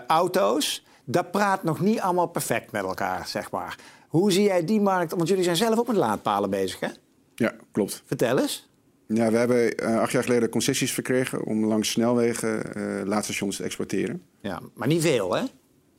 auto's. 0.08 0.86
Dat 1.04 1.32
praat 1.32 1.64
nog 1.64 1.80
niet 1.80 2.00
allemaal 2.00 2.28
perfect 2.28 2.72
met 2.72 2.84
elkaar, 2.84 3.28
zeg 3.28 3.52
maar. 3.52 3.78
Hoe 4.08 4.32
zie 4.32 4.44
jij 4.44 4.66
die 4.66 4.82
markt? 4.82 5.12
Want 5.12 5.28
jullie 5.28 5.44
zijn 5.44 5.56
zelf 5.56 5.80
ook 5.80 5.88
met 5.88 5.96
laadpalen 5.96 6.50
bezig, 6.50 6.80
hè? 6.80 6.88
Ja, 7.36 7.54
klopt. 7.72 8.04
Vertel 8.06 8.40
eens. 8.40 8.70
Ja, 9.08 9.32
we 9.32 9.38
hebben 9.38 9.84
uh, 9.84 10.00
acht 10.00 10.12
jaar 10.12 10.24
geleden 10.24 10.50
concessies 10.50 10.94
verkregen 10.94 11.44
om 11.44 11.66
langs 11.66 11.90
snelwegen 11.90 12.78
uh, 12.78 13.06
laadstations 13.06 13.56
te 13.56 13.64
exporteren. 13.64 14.22
Ja, 14.40 14.60
maar 14.74 14.88
niet 14.88 15.02
veel, 15.02 15.36
hè? 15.36 15.44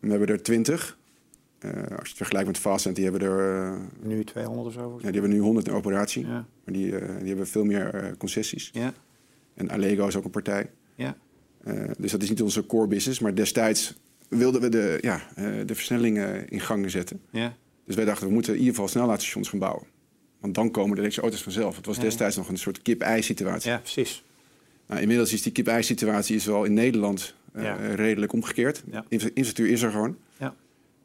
We 0.06 0.16
hebben 0.16 0.28
er 0.28 0.42
twintig. 0.42 0.98
Uh, 1.60 1.72
als 1.72 1.82
je 1.88 1.94
het 1.96 2.16
vergelijkt 2.16 2.48
met 2.48 2.58
Fastend, 2.58 2.94
die 2.96 3.04
hebben 3.04 3.22
er... 3.22 3.78
nu 4.02 4.24
200 4.24 4.66
of 4.66 4.72
zo? 4.72 4.94
Ja, 4.96 5.10
die 5.10 5.20
hebben 5.20 5.30
nu 5.30 5.38
100 5.38 5.68
in 5.68 5.74
operatie. 5.74 6.26
Ja. 6.26 6.46
Maar 6.64 6.74
die, 6.74 6.90
die 6.90 7.28
hebben 7.28 7.46
veel 7.46 7.64
meer 7.64 8.14
concessies. 8.18 8.70
Ja. 8.72 8.92
En 9.54 9.70
Allego 9.70 10.06
is 10.06 10.16
ook 10.16 10.24
een 10.24 10.30
partij. 10.30 10.70
Ja. 10.94 11.16
dus 11.98 12.10
dat 12.10 12.22
is 12.22 12.28
niet 12.28 12.42
onze 12.42 12.66
core 12.66 12.86
business. 12.86 13.18
Maar 13.18 13.34
destijds 13.34 13.98
wilden 14.28 14.60
we 14.60 14.68
de, 14.68 14.98
ja, 15.00 15.22
de 15.64 15.74
versnellingen 15.74 16.48
in 16.48 16.60
gang 16.60 16.90
zetten. 16.90 17.20
Ja. 17.30 17.56
Dus 17.84 17.94
wij 17.94 18.04
dachten, 18.04 18.26
we 18.26 18.32
moeten 18.32 18.52
in 18.52 18.58
ieder 18.58 18.74
geval 18.74 18.88
snelheidsstations 18.88 19.48
gaan 19.48 19.58
bouwen. 19.58 19.86
Want 20.40 20.54
dan 20.54 20.70
komen 20.70 20.94
de 20.94 21.00
elektrische 21.00 21.20
auto's 21.20 21.42
vanzelf. 21.42 21.76
Het 21.76 21.86
was 21.86 21.98
destijds 21.98 22.36
nog 22.36 22.48
een 22.48 22.58
soort 22.58 22.82
kip-ei-situatie. 22.82 23.70
Ja, 23.70 23.78
precies. 23.78 24.24
Nou, 24.86 25.00
inmiddels 25.00 25.32
is 25.32 25.42
die 25.42 25.52
kip-ei-situatie 25.52 26.42
wel 26.44 26.64
in 26.64 26.74
Nederland 26.74 27.34
redelijk 27.94 28.32
omgekeerd. 28.32 28.82
Ja. 28.90 29.04
Infrastructuur 29.08 29.68
is 29.68 29.82
er 29.82 29.90
gewoon. 29.90 30.16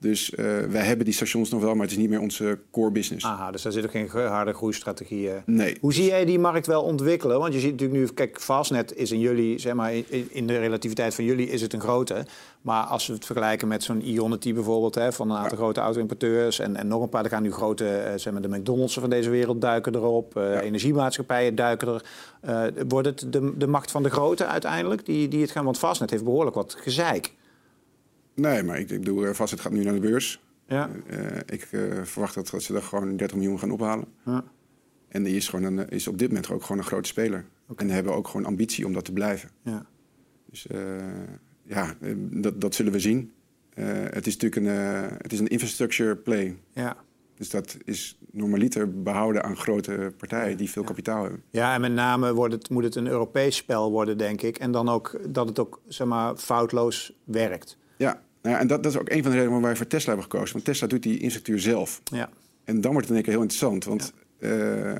Dus 0.01 0.29
uh, 0.29 0.37
wij 0.59 0.83
hebben 0.83 1.05
die 1.05 1.13
stations 1.13 1.49
nog 1.49 1.61
wel, 1.61 1.73
maar 1.73 1.81
het 1.81 1.91
is 1.91 1.97
niet 1.97 2.09
meer 2.09 2.19
onze 2.19 2.59
core 2.71 2.91
business. 2.91 3.25
Aha, 3.25 3.51
dus 3.51 3.61
daar 3.61 3.71
zit 3.71 3.83
ook 3.83 3.91
geen 3.91 4.09
harde 4.09 4.53
groeistrategie. 4.53 5.27
Uh. 5.27 5.33
Nee. 5.45 5.77
Hoe 5.81 5.93
zie 5.93 6.05
jij 6.05 6.25
die 6.25 6.39
markt 6.39 6.67
wel 6.67 6.83
ontwikkelen? 6.83 7.39
Want 7.39 7.53
je 7.53 7.59
ziet 7.59 7.71
natuurlijk 7.71 7.99
nu, 7.99 8.07
kijk, 8.07 8.39
Fastnet 8.39 8.95
is 8.95 9.11
in 9.11 9.19
jullie, 9.19 9.59
zeg 9.59 9.73
maar, 9.73 9.93
in 10.29 10.47
de 10.47 10.57
relativiteit 10.57 11.15
van 11.15 11.23
jullie 11.23 11.49
is 11.49 11.61
het 11.61 11.73
een 11.73 11.81
grote. 11.81 12.25
Maar 12.61 12.83
als 12.83 13.07
we 13.07 13.13
het 13.13 13.25
vergelijken 13.25 13.67
met 13.67 13.83
zo'n 13.83 14.01
Ionity 14.01 14.53
bijvoorbeeld, 14.53 14.95
hè, 14.95 15.11
van 15.11 15.31
een 15.31 15.37
aantal 15.37 15.57
grote 15.57 15.79
auto-importeurs 15.79 16.59
en, 16.59 16.75
en 16.75 16.87
nog 16.87 17.01
een 17.01 17.09
paar, 17.09 17.23
er 17.23 17.29
gaan 17.29 17.43
nu 17.43 17.51
grote, 17.51 17.83
uh, 17.85 18.11
zeg 18.15 18.33
maar, 18.33 18.41
de 18.41 18.57
McDonald's 18.57 18.93
van 18.93 19.09
deze 19.09 19.29
wereld 19.29 19.61
duiken 19.61 19.95
erop, 19.95 20.37
uh, 20.37 20.53
ja. 20.53 20.61
energiemaatschappijen 20.61 21.55
duiken 21.55 22.01
er. 22.41 22.73
wordt 22.87 23.07
het 23.07 23.25
de, 23.33 23.53
de 23.57 23.67
macht 23.67 23.91
van 23.91 24.03
de 24.03 24.09
grote 24.09 24.45
uiteindelijk, 24.45 25.05
die, 25.05 25.27
die 25.27 25.41
het 25.41 25.51
gaan, 25.51 25.65
want 25.65 25.77
Fastnet 25.77 26.09
heeft 26.09 26.23
behoorlijk 26.23 26.55
wat 26.55 26.75
gezeik. 26.79 27.31
Nee, 28.33 28.63
maar 28.63 28.79
ik, 28.79 28.89
ik 28.89 28.99
bedoel, 28.99 29.25
eh, 29.25 29.33
vast 29.33 29.51
het 29.51 29.59
gaat 29.59 29.71
nu 29.71 29.83
naar 29.83 29.93
de 29.93 29.99
beurs. 29.99 30.41
Ja. 30.67 30.89
Uh, 31.09 31.37
ik 31.45 31.67
uh, 31.71 32.03
verwacht 32.03 32.33
dat, 32.33 32.49
dat, 32.49 32.63
ze 32.63 32.75
er 32.75 32.81
gewoon 32.81 33.17
30 33.17 33.37
miljoen 33.37 33.59
gaan 33.59 33.71
ophalen. 33.71 34.07
Ja. 34.25 34.43
En 35.07 35.23
die 35.23 35.35
is, 35.35 35.49
gewoon 35.49 35.77
een, 35.77 35.89
is 35.89 36.07
op 36.07 36.17
dit 36.17 36.27
moment 36.27 36.49
ook 36.49 36.61
gewoon 36.61 36.77
een 36.77 36.87
grote 36.87 37.07
speler. 37.07 37.45
Okay. 37.67 37.87
En 37.87 37.93
hebben 37.93 38.13
ook 38.13 38.27
gewoon 38.27 38.45
ambitie 38.45 38.85
om 38.85 38.93
dat 38.93 39.05
te 39.05 39.13
blijven. 39.13 39.49
Ja. 39.63 39.85
Dus 40.49 40.67
uh, 40.71 40.79
ja, 41.63 41.95
dat, 42.15 42.61
dat 42.61 42.75
zullen 42.75 42.91
we 42.91 42.99
zien. 42.99 43.31
het 43.73 44.27
is 44.27 44.37
natuurlijk 44.37 44.55
een, 44.55 44.75
het 45.17 45.33
is 45.33 45.39
een 45.39 45.47
infrastructure 45.47 46.15
play. 46.15 46.57
Ja. 46.73 46.97
Dus 47.41 47.49
dat 47.49 47.77
is 47.83 48.17
normaliter 48.31 49.01
behouden 49.01 49.43
aan 49.43 49.57
grote 49.57 50.13
partijen 50.17 50.57
die 50.57 50.69
veel 50.69 50.83
kapitaal 50.83 51.21
hebben. 51.21 51.43
Ja, 51.49 51.73
en 51.73 51.81
met 51.81 51.91
name 51.91 52.33
wordt 52.33 52.53
het, 52.53 52.69
moet 52.69 52.83
het 52.83 52.95
een 52.95 53.07
Europees 53.07 53.55
spel 53.55 53.91
worden, 53.91 54.17
denk 54.17 54.41
ik. 54.41 54.57
En 54.57 54.71
dan 54.71 54.89
ook 54.89 55.19
dat 55.29 55.47
het 55.47 55.59
ook 55.59 55.81
zeg 55.87 56.07
maar, 56.07 56.35
foutloos 56.35 57.13
werkt. 57.23 57.77
Ja, 58.01 58.21
nou 58.41 58.55
ja, 58.55 58.61
en 58.61 58.67
dat, 58.67 58.83
dat, 58.83 58.91
is 58.91 58.99
ook 58.99 59.09
een 59.09 59.23
van 59.23 59.31
de 59.31 59.37
redenen 59.37 59.45
waarom 59.45 59.61
wij 59.61 59.75
voor 59.75 59.87
Tesla 59.87 60.07
hebben 60.07 60.31
gekozen. 60.31 60.53
Want 60.53 60.65
Tesla 60.65 60.87
doet 60.87 61.03
die 61.03 61.13
infrastructuur 61.13 61.59
zelf. 61.59 62.01
Ja. 62.03 62.29
En 62.63 62.81
dan 62.81 62.91
wordt 62.91 63.07
het 63.07 63.09
in 63.09 63.15
één 63.15 63.23
keer 63.23 63.33
heel 63.33 63.41
interessant. 63.41 63.83
Want 63.83 64.13
ja. 64.39 64.47
Uh, 64.47 64.99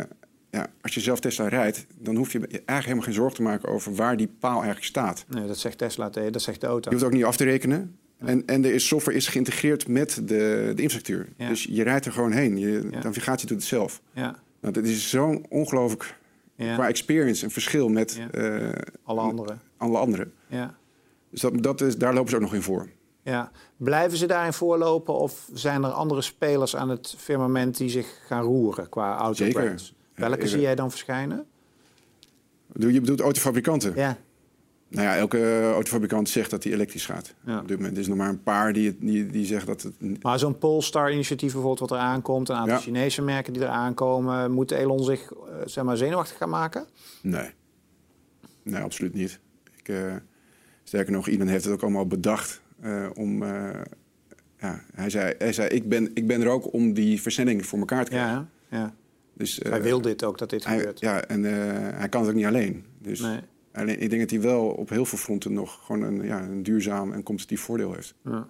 ja, 0.51 0.67
als 0.81 0.93
je 0.93 1.00
zelf 1.00 1.20
Tesla 1.20 1.48
rijdt, 1.48 1.86
dan 1.98 2.15
hoef 2.15 2.31
je 2.31 2.39
eigenlijk 2.39 2.84
helemaal 2.84 3.03
geen 3.03 3.13
zorgen 3.13 3.36
te 3.36 3.41
maken 3.41 3.70
over 3.70 3.96
waar 3.96 4.17
die 4.17 4.27
paal 4.39 4.55
eigenlijk 4.55 4.86
staat. 4.86 5.25
Nee, 5.29 5.48
dat 5.48 5.58
zegt 5.58 5.77
Tesla, 5.77 6.10
dat 6.10 6.41
zegt 6.41 6.62
de 6.62 6.67
auto. 6.67 6.89
Je 6.89 6.96
hoeft 6.96 7.08
ook 7.08 7.13
niet 7.13 7.24
af 7.24 7.38
te 7.38 7.43
rekenen. 7.43 7.96
En, 8.17 8.46
en 8.46 8.62
de 8.62 8.79
software 8.79 9.17
is 9.17 9.27
geïntegreerd 9.27 9.88
met 9.88 10.15
de, 10.15 10.72
de 10.75 10.81
infrastructuur. 10.81 11.27
Ja. 11.38 11.48
Dus 11.48 11.63
je 11.63 11.84
rijdt 11.84 12.05
er 12.05 12.12
gewoon 12.12 12.31
heen. 12.31 12.58
Je 12.58 12.88
navigatie 13.03 13.48
doet 13.48 13.58
het 13.58 13.67
zelf. 13.67 14.01
Ja. 14.13 14.36
Nou, 14.62 14.74
dat 14.74 14.84
is 14.84 15.10
zo'n 15.10 15.46
ongelooflijk 15.50 16.17
qua 16.55 16.88
experience 16.88 17.46
een 17.46 17.51
verschil 17.51 17.89
met 17.89 18.20
uh, 18.31 18.70
alle 19.03 19.22
anderen. 19.22 19.62
Alle 19.77 19.98
anderen. 19.98 20.34
Ja. 20.48 20.75
Dus 21.32 21.42
dat, 21.42 21.64
dat 21.64 21.82
is, 21.82 21.98
daar 21.98 22.14
lopen 22.14 22.30
ze 22.30 22.36
ook 22.36 22.42
nog 22.42 22.54
in 22.54 22.62
voor. 22.62 22.90
Ja. 23.24 23.52
Blijven 23.78 24.18
ze 24.18 24.26
daarin 24.26 24.54
voorlopen 24.54 25.14
of 25.14 25.50
zijn 25.54 25.84
er 25.84 25.92
andere 25.92 26.22
spelers 26.22 26.76
aan 26.76 26.90
het 26.90 27.16
firmament 27.18 27.78
die 27.78 27.90
zich 27.90 28.22
gaan 28.26 28.44
roeren 28.44 28.90
qua 28.90 29.18
autobrands? 29.18 29.96
Welke 30.16 30.48
zie 30.48 30.62
jij 30.62 30.76
dan 30.76 30.90
verschijnen? 30.90 31.46
Je 32.74 33.00
bedoelt 33.00 33.20
autofabrikanten? 33.20 33.94
Ja. 33.96 34.18
Nou 34.88 35.08
ja, 35.08 35.16
elke 35.16 35.72
autofabrikant 35.74 36.30
zegt 36.30 36.50
dat 36.50 36.64
hij 36.64 36.74
elektrisch 36.74 37.06
gaat. 37.06 37.34
Ja. 37.46 37.60
Op 37.60 37.68
dit 37.68 37.78
moment 37.78 37.98
is 37.98 38.04
er 38.04 38.10
nog 38.10 38.18
maar 38.18 38.30
een 38.30 38.44
paar 38.44 38.74
die, 38.74 38.98
die, 39.00 39.28
die 39.28 39.46
zeggen 39.46 39.68
dat 39.68 39.82
het... 39.82 40.24
Maar 40.24 40.40
zo'n 40.40 40.58
Polestar-initiatief 40.58 41.52
bijvoorbeeld 41.52 41.90
wat 41.90 42.00
er 42.00 42.06
aankomt... 42.06 42.50
een 42.50 42.56
aantal 42.56 42.78
Chinese 42.78 43.22
merken 43.22 43.54
die 43.54 43.62
er 43.62 43.68
aankomen... 43.68 44.52
moet 44.52 44.72
Elon 44.72 45.04
zich 45.04 45.32
uh, 45.32 45.38
zeg 45.66 45.84
maar 45.84 45.98
zenuwachtig 45.98 46.38
gaan 46.38 46.50
maken? 46.50 46.86
Nee. 47.22 47.50
Nee, 48.64 48.82
absoluut 48.82 49.14
niet. 49.14 49.40
Ik, 49.78 49.90
uh, 49.90 50.14
sterker 50.84 51.12
nog, 51.12 51.28
iemand 51.28 51.50
heeft 51.50 51.64
het 51.64 51.74
ook 51.74 51.82
allemaal 51.82 52.08
bedacht... 52.08 52.62
Uh, 52.84 53.08
om, 53.14 53.44
ja, 54.58 54.84
hij 54.94 55.10
zei, 55.10 55.34
hij 55.38 55.54
zei 55.54 55.70
ik, 55.70 55.90
ben, 55.90 56.12
ik 56.14 56.28
ben 56.28 56.42
er 56.42 56.48
ook 56.48 56.74
om 56.74 56.94
die 56.94 57.22
versnelling 57.22 57.66
voor 57.66 57.80
elkaar 57.80 58.06
te 58.06 58.12
krijgen. 58.12 58.50
Ja, 58.70 58.78
ja. 58.78 58.94
Dus, 59.34 59.60
hij 59.64 59.82
wil 59.82 60.02
dit 60.02 60.24
ook, 60.24 60.38
dat 60.38 60.50
dit 60.50 60.66
hij, 60.66 60.78
gebeurt. 60.78 61.00
Ja, 61.00 61.22
en 61.22 61.44
hij 61.96 62.10
kan 62.10 62.22
het 62.22 62.30
ook 62.30 62.36
niet 62.36 62.46
alleen. 62.46 62.86
Dus... 63.00 63.20
Nee. 63.20 63.40
Alleen 63.74 64.02
ik 64.02 64.10
denk 64.10 64.22
dat 64.22 64.32
hij 64.32 64.42
wel 64.42 64.68
op 64.68 64.90
heel 64.90 65.06
veel 65.06 65.18
fronten 65.18 65.54
nog 65.54 65.80
gewoon 65.86 66.02
een, 66.02 66.24
ja, 66.24 66.42
een 66.42 66.64
duurzaam 66.64 67.14
en 67.14 67.24
competitief 67.24 67.62
voordeel 67.62 67.94
heeft. 67.94 68.14
Ja. 68.24 68.48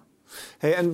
Hey, 0.58 0.74
en 0.74 0.90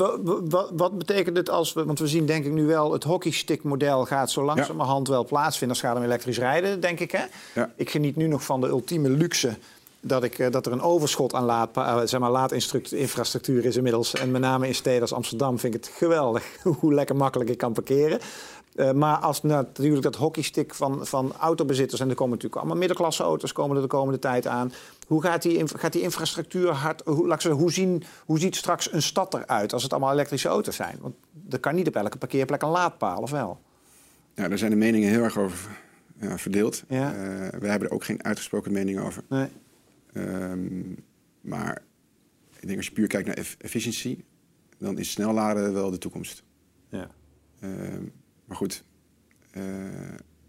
wat 0.76 0.98
betekent 0.98 1.36
het 1.36 1.50
als 1.50 1.72
we, 1.72 1.84
want 1.84 1.98
we 1.98 2.06
zien 2.06 2.26
denk 2.26 2.44
ik 2.44 2.52
nu 2.52 2.64
wel, 2.64 2.92
het 2.92 3.04
hockeystick-model 3.04 4.04
gaat 4.04 4.30
zo 4.30 4.44
langzamerhand 4.44 5.08
wel 5.08 5.24
plaatsvinden 5.24 5.68
als 5.68 5.86
het 5.86 5.90
gaat 5.90 5.98
om 5.98 6.04
elektrisch 6.04 6.38
rijden, 6.38 6.80
denk 6.80 7.00
ik. 7.00 7.10
Hè? 7.10 7.24
Ja. 7.54 7.72
Ik 7.76 7.90
geniet 7.90 8.16
nu 8.16 8.26
nog 8.26 8.44
van 8.44 8.60
de 8.60 8.66
ultieme 8.66 9.10
luxe 9.10 9.56
dat, 10.00 10.24
ik, 10.24 10.38
eh, 10.38 10.50
dat 10.50 10.66
er 10.66 10.72
een 10.72 10.80
overschot 10.80 11.34
aan 11.34 11.44
laad, 11.44 11.76
uh, 11.76 12.00
zeg 12.04 12.20
maar, 12.20 12.30
laadinfrastructuur 12.30 13.64
is 13.64 13.76
inmiddels. 13.76 14.14
En 14.14 14.30
met 14.30 14.40
name 14.40 14.66
in 14.66 14.74
steden 14.74 15.00
als 15.00 15.12
Amsterdam 15.12 15.58
vind 15.58 15.74
ik 15.74 15.84
het 15.84 15.92
geweldig 15.94 16.44
hoe 16.80 16.94
lekker 16.94 17.16
makkelijk 17.16 17.50
ik 17.50 17.58
kan 17.58 17.72
parkeren. 17.72 18.18
Uh, 18.74 18.92
maar 18.92 19.16
als 19.16 19.42
natuurlijk 19.42 20.02
dat 20.02 20.16
hockeystick 20.16 20.74
van, 20.74 21.06
van 21.06 21.32
autobezitters... 21.38 22.00
en 22.00 22.08
er 22.08 22.14
komen 22.14 22.32
natuurlijk 22.32 22.60
allemaal 22.60 22.78
middenklasse 22.78 23.22
auto's 23.22 23.52
komen 23.52 23.76
er 23.76 23.82
de 23.82 23.88
komende 23.88 24.18
tijd 24.18 24.46
aan. 24.46 24.72
Hoe 25.06 25.22
gaat 25.22 25.42
die, 25.42 25.68
gaat 25.78 25.92
die 25.92 26.02
infrastructuur 26.02 26.70
hard... 26.70 27.02
Hoe, 27.04 27.50
hoe, 27.50 27.72
zien, 27.72 28.02
hoe 28.24 28.38
ziet 28.38 28.56
straks 28.56 28.92
een 28.92 29.02
stad 29.02 29.34
eruit 29.34 29.72
als 29.72 29.82
het 29.82 29.92
allemaal 29.92 30.12
elektrische 30.12 30.48
auto's 30.48 30.76
zijn? 30.76 30.98
Want 31.00 31.14
er 31.50 31.58
kan 31.58 31.74
niet 31.74 31.88
op 31.88 31.96
elke 31.96 32.18
parkeerplek 32.18 32.62
een 32.62 32.68
laadpaal, 32.68 33.22
of 33.22 33.30
wel? 33.30 33.58
Ja, 34.34 34.48
daar 34.48 34.58
zijn 34.58 34.70
de 34.70 34.76
meningen 34.76 35.10
heel 35.10 35.22
erg 35.22 35.38
over 35.38 35.70
ja, 36.20 36.38
verdeeld. 36.38 36.82
Ja. 36.88 37.14
Uh, 37.14 37.20
wij 37.58 37.70
hebben 37.70 37.88
er 37.88 37.94
ook 37.94 38.04
geen 38.04 38.24
uitgesproken 38.24 38.72
mening 38.72 39.00
over. 39.00 39.22
Nee. 39.28 39.48
Um, 40.18 40.96
maar 41.40 41.82
ik 42.60 42.66
denk 42.66 42.76
als 42.76 42.86
je 42.86 42.92
puur 42.92 43.06
kijkt 43.06 43.26
naar 43.26 43.56
efficiëntie... 43.58 44.24
dan 44.78 44.98
is 44.98 45.10
snel 45.10 45.32
laden 45.32 45.72
wel 45.72 45.90
de 45.90 45.98
toekomst. 45.98 46.42
Ja. 46.88 47.10
Um, 47.62 48.12
maar 48.44 48.56
goed. 48.56 48.84
Uh... 49.56 49.64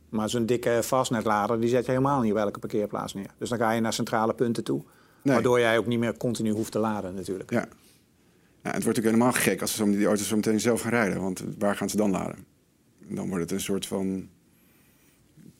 Maar 0.09 0.29
zo'n 0.29 0.45
dikke 0.45 0.79
vastnetlader, 0.83 1.59
die 1.59 1.69
zet 1.69 1.85
je 1.85 1.91
helemaal 1.91 2.21
niet 2.21 2.31
op 2.31 2.37
welke 2.37 2.59
parkeerplaats 2.59 3.13
neer. 3.13 3.33
Dus 3.37 3.49
dan 3.49 3.57
ga 3.57 3.71
je 3.71 3.81
naar 3.81 3.93
centrale 3.93 4.33
punten 4.33 4.63
toe. 4.63 4.83
Waardoor 5.23 5.59
jij 5.59 5.77
ook 5.77 5.85
niet 5.85 5.99
meer 5.99 6.17
continu 6.17 6.51
hoeft 6.51 6.71
te 6.71 6.79
laden 6.79 7.13
natuurlijk. 7.13 7.51
Ja. 7.51 7.59
ja 7.59 7.65
het 8.71 8.83
wordt 8.83 8.85
natuurlijk 8.85 9.05
helemaal 9.05 9.31
gek 9.31 9.61
als 9.61 9.75
ze 9.75 9.83
die 9.89 10.05
auto's 10.05 10.27
zo 10.27 10.35
meteen 10.35 10.59
zelf 10.59 10.81
gaan 10.81 10.89
rijden. 10.89 11.21
Want 11.21 11.43
waar 11.57 11.75
gaan 11.75 11.89
ze 11.89 11.97
dan 11.97 12.11
laden? 12.11 12.45
Dan 13.07 13.27
wordt 13.27 13.43
het 13.43 13.51
een 13.51 13.61
soort 13.61 13.85
van 13.85 14.29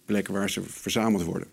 plek 0.05 0.27
waar 0.27 0.49
ze 0.49 0.61
verzameld 0.61 1.23
worden. 1.23 1.47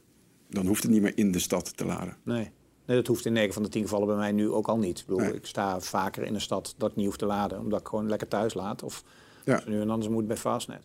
Dan 0.49 0.67
hoeft 0.67 0.83
het 0.83 0.93
niet 0.93 1.03
meer 1.03 1.19
in 1.19 1.33
de 1.33 1.39
stad 1.39 1.77
te 1.77 1.85
laden. 1.85 2.17
Nee. 2.23 2.51
Nee, 2.87 2.97
dat 2.97 3.07
hoeft 3.07 3.27
in 3.27 3.33
9 3.33 3.53
van 3.53 3.63
de 3.63 3.69
10 3.69 3.83
gevallen 3.83 4.07
bij 4.07 4.17
mij 4.17 4.33
nu 4.33 4.51
ook 4.51 4.69
al 4.69 4.79
niet. 4.79 4.99
Ik, 4.99 5.07
bedoel, 5.07 5.35
ik 5.35 5.47
sta 5.47 5.81
vaker 5.81 6.23
in 6.23 6.35
een 6.35 6.41
stad 6.41 6.75
dat 6.77 6.91
ik 6.91 6.97
niet 6.97 7.07
hoef 7.07 7.17
te 7.17 7.27
laden, 7.27 7.59
omdat 7.59 7.81
ik 7.81 7.87
gewoon 7.87 8.09
lekker 8.09 8.29
thuis 8.29 8.55
laat. 8.55 8.83
Of 8.83 9.03
ja. 9.45 9.63
nu 9.67 9.81
en 9.81 9.91
anders 9.91 10.13
moet 10.13 10.27
bij 10.27 10.37
Fastnet. 10.37 10.83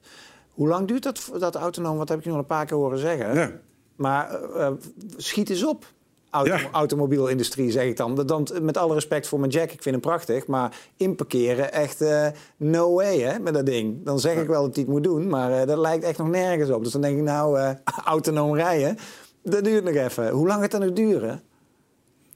Hoe 0.52 0.68
lang 0.68 0.88
duurt 0.88 1.04
dat, 1.04 1.32
dat 1.40 1.56
autonoom? 1.56 1.98
Wat 1.98 2.10
heb 2.10 2.18
ik 2.18 2.24
je 2.24 2.30
nog 2.30 2.40
een 2.40 2.46
paar 2.46 2.66
keer 2.66 2.78
horen 2.78 2.98
zeggen. 2.98 3.36
Ja. 3.36 3.52
Maar 3.96 4.40
uh, 4.56 4.72
schiet 5.18 5.50
eens 5.50 5.66
op. 5.66 5.86
auto 6.30 6.56
automobielindustrie, 6.72 7.72
zeg 7.72 7.86
ik 7.86 7.98
dan. 7.98 8.16
dan. 8.16 8.48
Met 8.62 8.78
alle 8.78 8.94
respect 8.94 9.28
voor 9.28 9.40
mijn 9.40 9.52
Jack, 9.52 9.72
ik 9.72 9.82
vind 9.82 9.96
hem 9.96 10.04
prachtig. 10.04 10.48
Maar 10.48 10.78
inparkeren, 10.98 11.74
echt 11.74 12.02
uh, 12.02 12.28
no 12.58 12.94
way 12.94 13.20
hè, 13.20 13.40
met 13.40 13.54
dat 13.54 13.66
ding. 13.66 14.06
Dan 14.06 14.20
zeg 14.20 14.42
ik 14.42 14.48
wel 14.48 14.62
dat 14.64 14.76
hij 14.76 14.84
het 14.84 14.94
moet 14.94 15.04
doen, 15.04 15.28
maar 15.28 15.52
uh, 15.52 15.66
dat 15.66 15.78
lijkt 15.78 16.04
echt 16.04 16.18
nog 16.18 16.30
nergens 16.30 16.70
op. 16.70 16.84
Dus 16.84 16.92
dan 16.92 17.02
denk 17.02 17.18
ik, 17.18 17.24
nou, 17.24 17.76
autonoom 18.06 18.56
rijden, 18.56 18.98
dat 19.44 19.64
duurt 19.64 19.84
nog 19.84 19.94
even. 19.94 20.30
Hoe 20.30 20.48
lang 20.48 20.62
gaat 20.62 20.72
dat 20.72 20.82
nog 20.82 20.94
duren? 20.94 21.42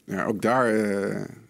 Ja, 0.04 0.26
ook 0.26 0.42
daar 0.42 0.74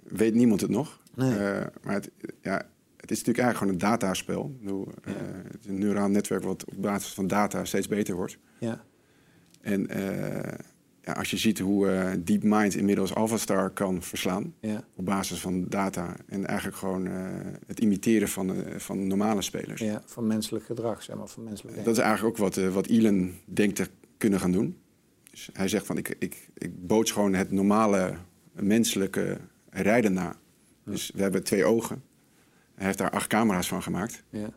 weet 0.03 0.33
niemand 0.33 0.61
het 0.61 0.69
nog. 0.69 0.99
Nee. 1.15 1.37
maar 1.83 1.93
het, 1.93 2.11
ja, 2.41 2.67
het 2.97 3.11
is 3.11 3.23
natuurlijk 3.23 3.37
eigenlijk 3.37 3.57
gewoon 3.57 3.73
een 3.73 3.99
dataspel. 3.99 4.55
Bedoel, 4.59 4.87
ja. 5.05 5.11
het 5.51 5.59
is 5.61 5.67
een 5.67 5.79
neuraal 5.79 6.09
netwerk 6.09 6.43
wat 6.43 6.65
op 6.65 6.81
basis 6.81 7.13
van 7.13 7.27
data 7.27 7.65
steeds 7.65 7.87
beter 7.87 8.15
wordt. 8.15 8.37
Ja. 8.59 8.83
En 9.61 9.87
ja, 11.01 11.13
als 11.13 11.31
je 11.31 11.37
ziet 11.37 11.59
hoe 11.59 12.15
DeepMind 12.23 12.75
inmiddels 12.75 13.15
AlphaStar 13.15 13.69
kan 13.69 14.01
verslaan 14.01 14.53
ja. 14.59 14.83
op 14.95 15.05
basis 15.05 15.39
van 15.39 15.65
data 15.69 16.15
en 16.27 16.45
eigenlijk 16.45 16.77
gewoon 16.77 17.07
het 17.67 17.79
imiteren 17.79 18.27
van, 18.27 18.55
van 18.77 19.07
normale 19.07 19.41
spelers. 19.41 19.81
Ja, 19.81 20.01
van 20.05 20.27
menselijk 20.27 20.65
gedrag, 20.65 21.03
zeg 21.03 21.15
maar, 21.15 21.27
van 21.27 21.43
menselijk. 21.43 21.83
dat 21.83 21.97
is 21.97 22.03
eigenlijk 22.03 22.39
ook 22.39 22.53
wat, 22.53 22.73
wat 22.73 22.87
Elon 22.87 23.33
denkt 23.45 23.75
te 23.75 23.87
kunnen 24.17 24.39
gaan 24.39 24.51
doen. 24.51 24.77
Hij 25.53 25.67
zegt 25.67 25.85
van 25.85 25.97
ik, 25.97 26.15
ik, 26.19 26.49
ik 26.57 26.87
boots 26.87 27.11
gewoon 27.11 27.33
het 27.33 27.51
normale 27.51 28.17
menselijke 28.51 29.37
rijden 29.69 30.13
na. 30.13 30.35
Dus 30.83 31.11
we 31.15 31.21
hebben 31.21 31.43
twee 31.43 31.65
ogen. 31.65 32.03
Hij 32.75 32.85
heeft 32.85 32.97
daar 32.97 33.09
acht 33.09 33.27
camera's 33.27 33.67
van 33.67 33.83
gemaakt. 33.83 34.23
Ja. 34.29 34.49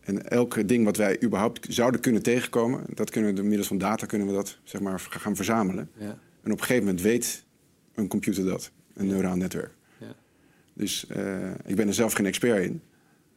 En 0.00 0.28
elk 0.28 0.68
ding 0.68 0.84
wat 0.84 0.96
wij 0.96 1.22
überhaupt 1.22 1.66
zouden 1.68 2.00
kunnen 2.00 2.22
tegenkomen, 2.22 2.84
dat 2.94 3.10
kunnen 3.10 3.30
we 3.30 3.36
door 3.36 3.46
middels 3.46 3.68
van 3.68 3.78
data 3.78 4.06
kunnen 4.06 4.26
we 4.26 4.32
dat 4.32 4.58
zeg 4.64 4.80
maar, 4.80 5.00
gaan 5.00 5.36
verzamelen. 5.36 5.90
Ja. 5.94 6.18
En 6.42 6.52
op 6.52 6.58
een 6.58 6.64
gegeven 6.64 6.84
moment 6.84 7.02
weet 7.02 7.44
een 7.94 8.08
computer 8.08 8.44
dat, 8.44 8.70
een 8.94 9.06
neuraal 9.06 9.36
netwerk. 9.36 9.72
Ja. 9.98 10.14
Dus 10.72 11.06
uh, 11.16 11.50
ik 11.64 11.76
ben 11.76 11.88
er 11.88 11.94
zelf 11.94 12.12
geen 12.12 12.26
expert 12.26 12.64
in. 12.64 12.82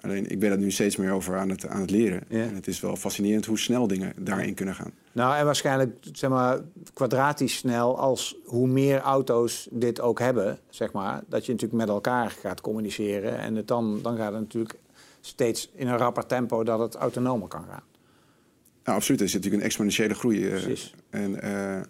Alleen 0.01 0.31
ik 0.31 0.39
ben 0.39 0.51
er 0.51 0.57
nu 0.57 0.71
steeds 0.71 0.95
meer 0.95 1.11
over 1.11 1.37
aan 1.37 1.49
het, 1.49 1.67
aan 1.67 1.81
het 1.81 1.89
leren. 1.89 2.21
En 2.29 2.55
het 2.55 2.67
is 2.67 2.79
wel 2.79 2.95
fascinerend 2.95 3.45
hoe 3.45 3.59
snel 3.59 3.87
dingen 3.87 4.13
daarin 4.17 4.53
kunnen 4.53 4.75
gaan. 4.75 4.91
Nou, 5.11 5.35
en 5.35 5.45
waarschijnlijk 5.45 6.05
zeg 6.11 6.29
maar, 6.29 6.59
kwadratisch 6.93 7.55
snel 7.55 7.97
als 7.97 8.35
hoe 8.45 8.67
meer 8.67 8.99
auto's 8.99 9.67
dit 9.71 10.01
ook 10.01 10.19
hebben, 10.19 10.59
zeg 10.69 10.91
maar, 10.91 11.21
dat 11.27 11.45
je 11.45 11.51
natuurlijk 11.51 11.79
met 11.79 11.89
elkaar 11.89 12.29
gaat 12.29 12.61
communiceren. 12.61 13.39
En 13.39 13.55
het 13.55 13.67
dan, 13.67 13.99
dan 14.01 14.17
gaat 14.17 14.31
het 14.31 14.41
natuurlijk 14.41 14.75
steeds 15.21 15.69
in 15.75 15.87
een 15.87 15.97
rapper 15.97 16.25
tempo 16.25 16.63
dat 16.63 16.79
het 16.79 16.95
autonomer 16.95 17.47
kan 17.47 17.65
gaan. 17.69 17.83
Nou, 18.83 18.97
absoluut. 18.97 19.21
Er 19.21 19.29
zit 19.29 19.35
natuurlijk 19.35 19.61
een 19.61 19.69
exponentiële 19.69 20.13
groei. 20.13 20.39
Uh, 20.39 20.49
Precies. 20.49 20.93
En, 21.09 21.45
uh, 21.45 21.81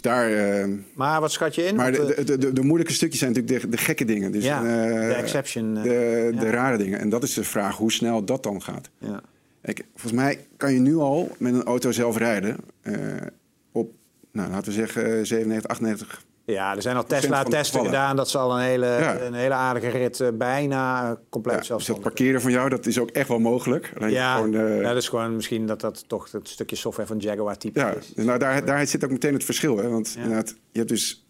dus 0.00 0.12
daar, 0.12 0.30
uh, 0.30 0.76
maar 0.94 1.20
wat 1.20 1.32
schat 1.32 1.54
je 1.54 1.62
in? 1.62 1.74
Maar 1.74 1.92
de, 1.92 2.22
de, 2.24 2.38
de, 2.38 2.52
de, 2.52 2.62
moeilijke 2.62 2.92
stukjes 2.92 3.20
zijn 3.20 3.32
natuurlijk 3.32 3.62
de, 3.62 3.68
de 3.68 3.76
gekke 3.76 4.04
dingen. 4.04 4.32
Dus, 4.32 4.44
ja, 4.44 4.62
de 4.62 5.14
exception. 5.14 5.74
de, 5.74 6.32
de 6.38 6.50
rare 6.50 6.76
dingen. 6.76 6.98
En 6.98 7.08
dat 7.08 7.22
is 7.22 7.34
de 7.34 7.44
vraag 7.44 7.76
hoe 7.76 7.92
snel 7.92 8.24
dat 8.24 8.42
dan 8.42 8.62
gaat. 8.62 8.90
Ja. 8.98 9.20
Kijk, 9.62 9.84
volgens 9.90 10.12
mij 10.12 10.46
kan 10.56 10.72
je 10.72 10.80
nu 10.80 10.96
al 10.96 11.30
met 11.38 11.54
een 11.54 11.64
auto 11.64 11.92
zelf 11.92 12.16
rijden 12.16 12.56
op, 13.72 13.92
nou, 14.32 14.50
laten 14.50 14.72
we 14.72 14.78
zeggen, 14.78 15.26
97, 15.26 15.70
98 15.70 16.24
ja, 16.52 16.76
er 16.76 16.82
zijn 16.82 16.96
al 16.96 17.04
Tesla-testen 17.04 17.84
gedaan. 17.84 18.16
Dat 18.16 18.28
zal 18.28 18.58
een 18.58 18.64
hele, 18.64 18.86
een 19.26 19.34
hele 19.34 19.54
aardige 19.54 19.88
rit 19.88 20.20
uh, 20.20 20.28
bijna 20.34 21.18
compleet 21.28 21.66
ja, 21.66 21.76
Dus 21.76 21.86
dat 21.86 22.00
parkeren 22.00 22.40
van 22.40 22.50
jou, 22.50 22.68
dat 22.68 22.86
is 22.86 22.98
ook 22.98 23.10
echt 23.10 23.28
wel 23.28 23.38
mogelijk. 23.38 23.92
Alleen 23.96 24.10
ja, 24.10 24.34
gewoon, 24.34 24.54
uh... 24.54 24.80
ja, 24.80 24.88
dat 24.88 24.96
is 24.96 25.08
gewoon 25.08 25.34
misschien 25.36 25.66
dat 25.66 25.80
dat 25.80 26.08
toch 26.08 26.32
het 26.32 26.48
stukje 26.48 26.76
software 26.76 27.08
van 27.08 27.18
Jaguar 27.18 27.58
type 27.58 27.80
ja, 27.80 27.90
is. 27.90 28.12
Nou, 28.14 28.38
daar, 28.38 28.64
daar 28.64 28.86
zit 28.86 29.04
ook 29.04 29.10
meteen 29.10 29.32
het 29.32 29.44
verschil. 29.44 29.76
Hè? 29.76 29.88
Want 29.88 30.14
inderdaad, 30.16 30.48
je 30.70 30.78
hebt 30.78 30.88
dus... 30.88 31.26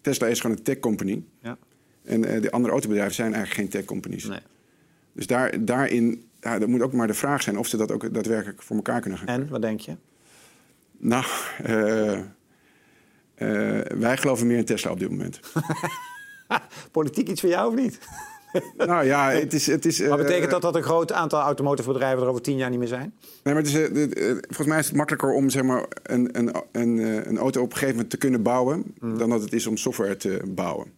Tesla 0.00 0.26
is 0.26 0.40
gewoon 0.40 0.56
een 0.56 0.62
tech-company. 0.62 1.24
Ja. 1.42 1.56
En 2.04 2.34
uh, 2.34 2.42
de 2.42 2.50
andere 2.50 2.72
autobedrijven 2.72 3.14
zijn 3.14 3.34
eigenlijk 3.34 3.60
geen 3.60 3.80
tech-companies. 3.80 4.24
Nee. 4.24 4.40
Dus 5.12 5.26
daar, 5.26 5.64
daarin... 5.64 6.24
Ja, 6.40 6.58
dat 6.58 6.68
moet 6.68 6.82
ook 6.82 6.92
maar 6.92 7.06
de 7.06 7.14
vraag 7.14 7.42
zijn 7.42 7.58
of 7.58 7.66
ze 7.66 7.76
dat 7.76 7.92
ook 7.92 8.14
daadwerkelijk 8.14 8.62
voor 8.62 8.76
elkaar 8.76 9.00
kunnen 9.00 9.18
gaan 9.18 9.28
En, 9.28 9.48
wat 9.48 9.62
denk 9.62 9.80
je? 9.80 9.96
Nou, 10.98 11.24
wij 13.98 14.16
geloven 14.16 14.46
meer 14.46 14.56
in 14.56 14.64
Tesla 14.64 14.90
op 14.90 14.98
dit 14.98 15.10
moment. 15.10 15.40
Politiek 16.92 17.28
iets 17.28 17.40
voor 17.40 17.50
jou 17.50 17.68
of 17.68 17.74
niet? 17.74 17.98
nou 18.76 19.04
ja, 19.04 19.30
het 19.30 19.52
is... 19.52 19.66
Het 19.66 19.84
is 19.84 20.00
maar 20.00 20.16
betekent 20.16 20.44
uh, 20.44 20.50
dat 20.50 20.62
dat 20.62 20.74
een 20.76 20.82
groot 20.82 21.12
aantal 21.12 21.40
automotive 21.40 21.98
er 21.98 22.26
over 22.26 22.42
tien 22.42 22.56
jaar 22.56 22.70
niet 22.70 22.78
meer 22.78 22.88
zijn? 22.88 23.14
Nee, 23.42 23.54
maar 23.54 23.62
het 23.62 23.66
is, 23.66 23.74
uh, 23.74 24.36
volgens 24.40 24.68
mij 24.68 24.78
is 24.78 24.86
het 24.86 24.96
makkelijker 24.96 25.32
om 25.32 25.50
zeg 25.50 25.62
maar, 25.62 25.86
een, 26.02 26.38
een, 26.38 26.54
een, 26.72 26.98
een 27.28 27.38
auto 27.38 27.60
op 27.60 27.66
een 27.66 27.72
gegeven 27.72 27.94
moment 27.94 28.10
te 28.10 28.16
kunnen 28.16 28.42
bouwen... 28.42 28.94
Mm. 28.98 29.18
dan 29.18 29.30
dat 29.30 29.42
het 29.42 29.52
is 29.52 29.66
om 29.66 29.76
software 29.76 30.16
te 30.16 30.42
bouwen. 30.48 30.92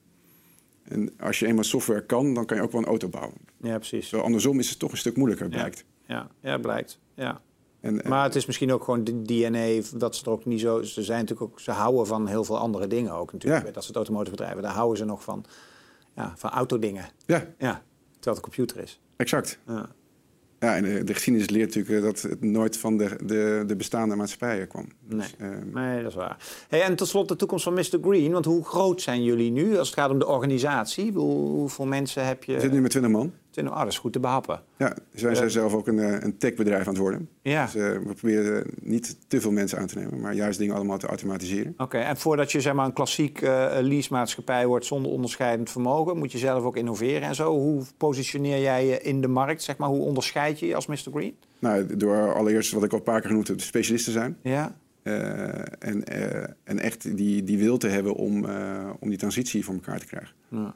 En 0.88 1.10
als 1.20 1.38
je 1.38 1.46
eenmaal 1.46 1.64
software 1.64 2.04
kan, 2.06 2.34
dan 2.34 2.46
kan 2.46 2.56
je 2.56 2.62
ook 2.62 2.72
wel 2.72 2.80
een 2.80 2.86
auto 2.86 3.08
bouwen. 3.08 3.36
Ja, 3.60 3.76
precies. 3.76 4.08
Zo, 4.08 4.20
andersom 4.20 4.58
is 4.58 4.70
het 4.70 4.78
toch 4.78 4.90
een 4.90 4.96
stuk 4.96 5.16
moeilijker, 5.16 5.48
blijkt. 5.48 5.84
Ja, 6.06 6.14
ja, 6.14 6.50
ja 6.50 6.58
blijkt. 6.58 6.98
Ja. 7.14 7.40
En, 7.82 8.00
maar 8.08 8.24
het 8.24 8.34
is 8.34 8.46
misschien 8.46 8.72
ook 8.72 8.84
gewoon 8.84 9.04
de 9.04 9.22
DNA 9.22 9.82
dat 9.94 10.16
ze 10.16 10.24
er 10.24 10.30
ook 10.30 10.44
niet 10.44 10.60
zo. 10.60 10.82
Ze 10.82 11.02
zijn 11.02 11.20
natuurlijk 11.20 11.50
ook. 11.50 11.60
Ze 11.60 11.70
houden 11.70 12.06
van 12.06 12.26
heel 12.26 12.44
veel 12.44 12.58
andere 12.58 12.86
dingen 12.86 13.12
ook 13.12 13.32
natuurlijk. 13.32 13.66
Ja. 13.66 13.72
Dat 13.72 13.84
soort 13.84 13.96
automotive 13.96 14.36
daar 14.36 14.64
houden 14.72 14.98
ze 14.98 15.04
nog 15.04 15.22
van. 15.22 15.44
Ja, 16.16 16.32
van 16.36 16.50
autodingen. 16.50 17.08
Ja. 17.26 17.46
ja. 17.58 17.82
Terwijl 18.20 18.36
het 18.36 18.36
een 18.36 18.40
computer 18.40 18.78
is. 18.82 19.00
Exact. 19.16 19.58
Ja. 19.66 19.88
Ja, 20.62 20.76
en 20.76 20.82
de, 20.82 21.04
de 21.04 21.14
geschiedenis 21.14 21.50
leert 21.50 21.74
natuurlijk 21.74 22.04
dat 22.04 22.22
het 22.22 22.42
nooit 22.42 22.78
van 22.78 22.96
de, 22.96 23.18
de, 23.24 23.64
de 23.66 23.76
bestaande 23.76 24.16
maatschappijen 24.16 24.68
kwam. 24.68 24.88
Nee, 25.04 25.18
dus, 25.18 25.34
uh, 25.38 25.74
nee 25.74 26.02
dat 26.02 26.10
is 26.10 26.16
waar. 26.16 26.36
Hey, 26.68 26.82
en 26.82 26.96
tot 26.96 27.08
slot 27.08 27.28
de 27.28 27.36
toekomst 27.36 27.64
van 27.64 27.74
Mr. 27.74 27.98
Green. 28.02 28.32
Want 28.32 28.44
hoe 28.44 28.64
groot 28.64 29.02
zijn 29.02 29.22
jullie 29.22 29.50
nu 29.50 29.78
als 29.78 29.90
het 29.90 29.98
gaat 29.98 30.10
om 30.10 30.18
de 30.18 30.26
organisatie? 30.26 31.12
Hoeveel 31.12 31.86
mensen 31.86 32.26
heb 32.26 32.44
je? 32.44 32.52
We 32.52 32.60
zitten 32.60 32.76
nu 32.76 32.82
met 32.82 32.90
20 32.90 33.10
man. 33.10 33.32
20, 33.52 33.72
oh, 33.72 33.78
dat 33.78 33.88
is 33.88 33.98
goed 33.98 34.12
te 34.12 34.20
behappen. 34.20 34.62
Ja, 34.76 34.96
wij 35.10 35.34
zijn 35.34 35.50
zelf 35.50 35.74
ook 35.74 35.86
een, 35.86 35.98
eh, 35.98 36.20
een 36.20 36.38
techbedrijf 36.38 36.86
aan 36.86 36.92
het 36.92 37.02
worden. 37.02 37.28
Ja. 37.42 37.64
Dus 37.64 37.76
uh, 37.76 37.90
we 37.90 38.14
proberen 38.14 38.64
niet 38.80 39.16
te 39.28 39.40
veel 39.40 39.50
mensen 39.50 39.78
aan 39.78 39.86
te 39.86 39.98
nemen, 39.98 40.20
maar 40.20 40.34
juist 40.34 40.58
dingen 40.58 40.74
allemaal 40.74 40.98
te 40.98 41.06
automatiseren. 41.06 41.74
Oké, 41.76 41.98
en 41.98 42.16
voordat 42.16 42.52
je 42.52 42.60
zeg 42.60 42.74
maar, 42.74 42.86
een 42.86 42.92
klassiek 42.92 43.40
uh, 43.40 43.76
leasemaatschappij 43.80 44.66
wordt 44.66 44.86
zonder 44.86 45.12
onderscheidend 45.12 45.70
vermogen, 45.70 46.18
moet 46.18 46.32
je 46.32 46.38
zelf 46.38 46.64
ook 46.64 46.76
innoveren 46.76 47.28
en 47.28 47.34
zo. 47.34 47.58
Hoe 47.58 47.82
positioneer 47.96 48.60
jij 48.60 48.86
je 48.86 49.00
in 49.00 49.20
de 49.20 49.28
markt? 49.28 49.62
Zeg 49.62 49.76
maar, 49.76 49.88
hoe 49.88 50.04
onderscheid 50.04 50.58
je 50.58 50.66
je 50.66 50.74
als 50.74 50.86
Mr. 50.86 50.96
Green? 50.96 51.34
Nou, 51.58 51.96
door 51.96 52.34
allereerst 52.34 52.72
wat 52.72 52.84
ik 52.84 52.92
al 52.92 52.98
een 52.98 53.04
paar 53.04 53.20
keer 53.20 53.28
genoemd 53.28 53.48
heb, 53.48 53.60
specialisten 53.60 54.12
zijn. 54.12 54.36
Ja. 54.42 54.74
en, 55.78 56.04
en 56.64 56.78
echt 56.78 57.16
die, 57.16 57.44
die 57.44 57.58
wil 57.58 57.78
te 57.78 57.88
hebben 57.88 58.14
om, 58.14 58.46
om 59.00 59.08
die 59.08 59.18
transitie 59.18 59.64
voor 59.64 59.74
elkaar 59.74 59.98
te 59.98 60.06
krijgen. 60.06 60.34
Ja. 60.48 60.74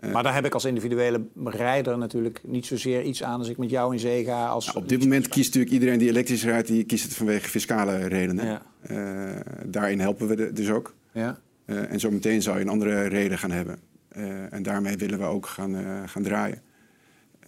Maar 0.00 0.22
daar 0.22 0.34
heb 0.34 0.44
ik 0.44 0.54
als 0.54 0.64
individuele 0.64 1.26
rijder 1.44 1.98
natuurlijk 1.98 2.40
niet 2.44 2.66
zozeer 2.66 3.02
iets 3.02 3.22
aan 3.22 3.38
als 3.38 3.48
ik 3.48 3.58
met 3.58 3.70
jou 3.70 3.92
in 3.92 3.98
zee 3.98 4.24
ga. 4.24 4.46
Als 4.46 4.66
nou, 4.66 4.78
op 4.78 4.88
dit 4.88 5.00
moment 5.00 5.28
kiest 5.28 5.46
natuurlijk 5.46 5.72
iedereen 5.72 5.98
die 5.98 6.08
elektrisch 6.08 6.44
rijdt, 6.44 6.68
die 6.68 6.84
kiest 6.84 7.04
het 7.04 7.14
vanwege 7.14 7.48
fiscale 7.48 7.96
redenen. 7.96 8.46
Ja. 8.46 8.62
Uh, 8.90 9.40
daarin 9.66 10.00
helpen 10.00 10.28
we 10.28 10.36
de, 10.36 10.52
dus 10.52 10.70
ook. 10.70 10.94
Ja. 11.12 11.40
Uh, 11.66 11.92
en 11.92 12.00
zometeen 12.00 12.42
zou 12.42 12.56
je 12.56 12.62
een 12.62 12.70
andere 12.70 13.02
reden 13.02 13.38
gaan 13.38 13.50
hebben. 13.50 13.78
Uh, 14.16 14.52
en 14.52 14.62
daarmee 14.62 14.96
willen 14.96 15.18
we 15.18 15.24
ook 15.24 15.46
gaan, 15.46 16.08
gaan 16.08 16.22
draaien. 16.22 16.62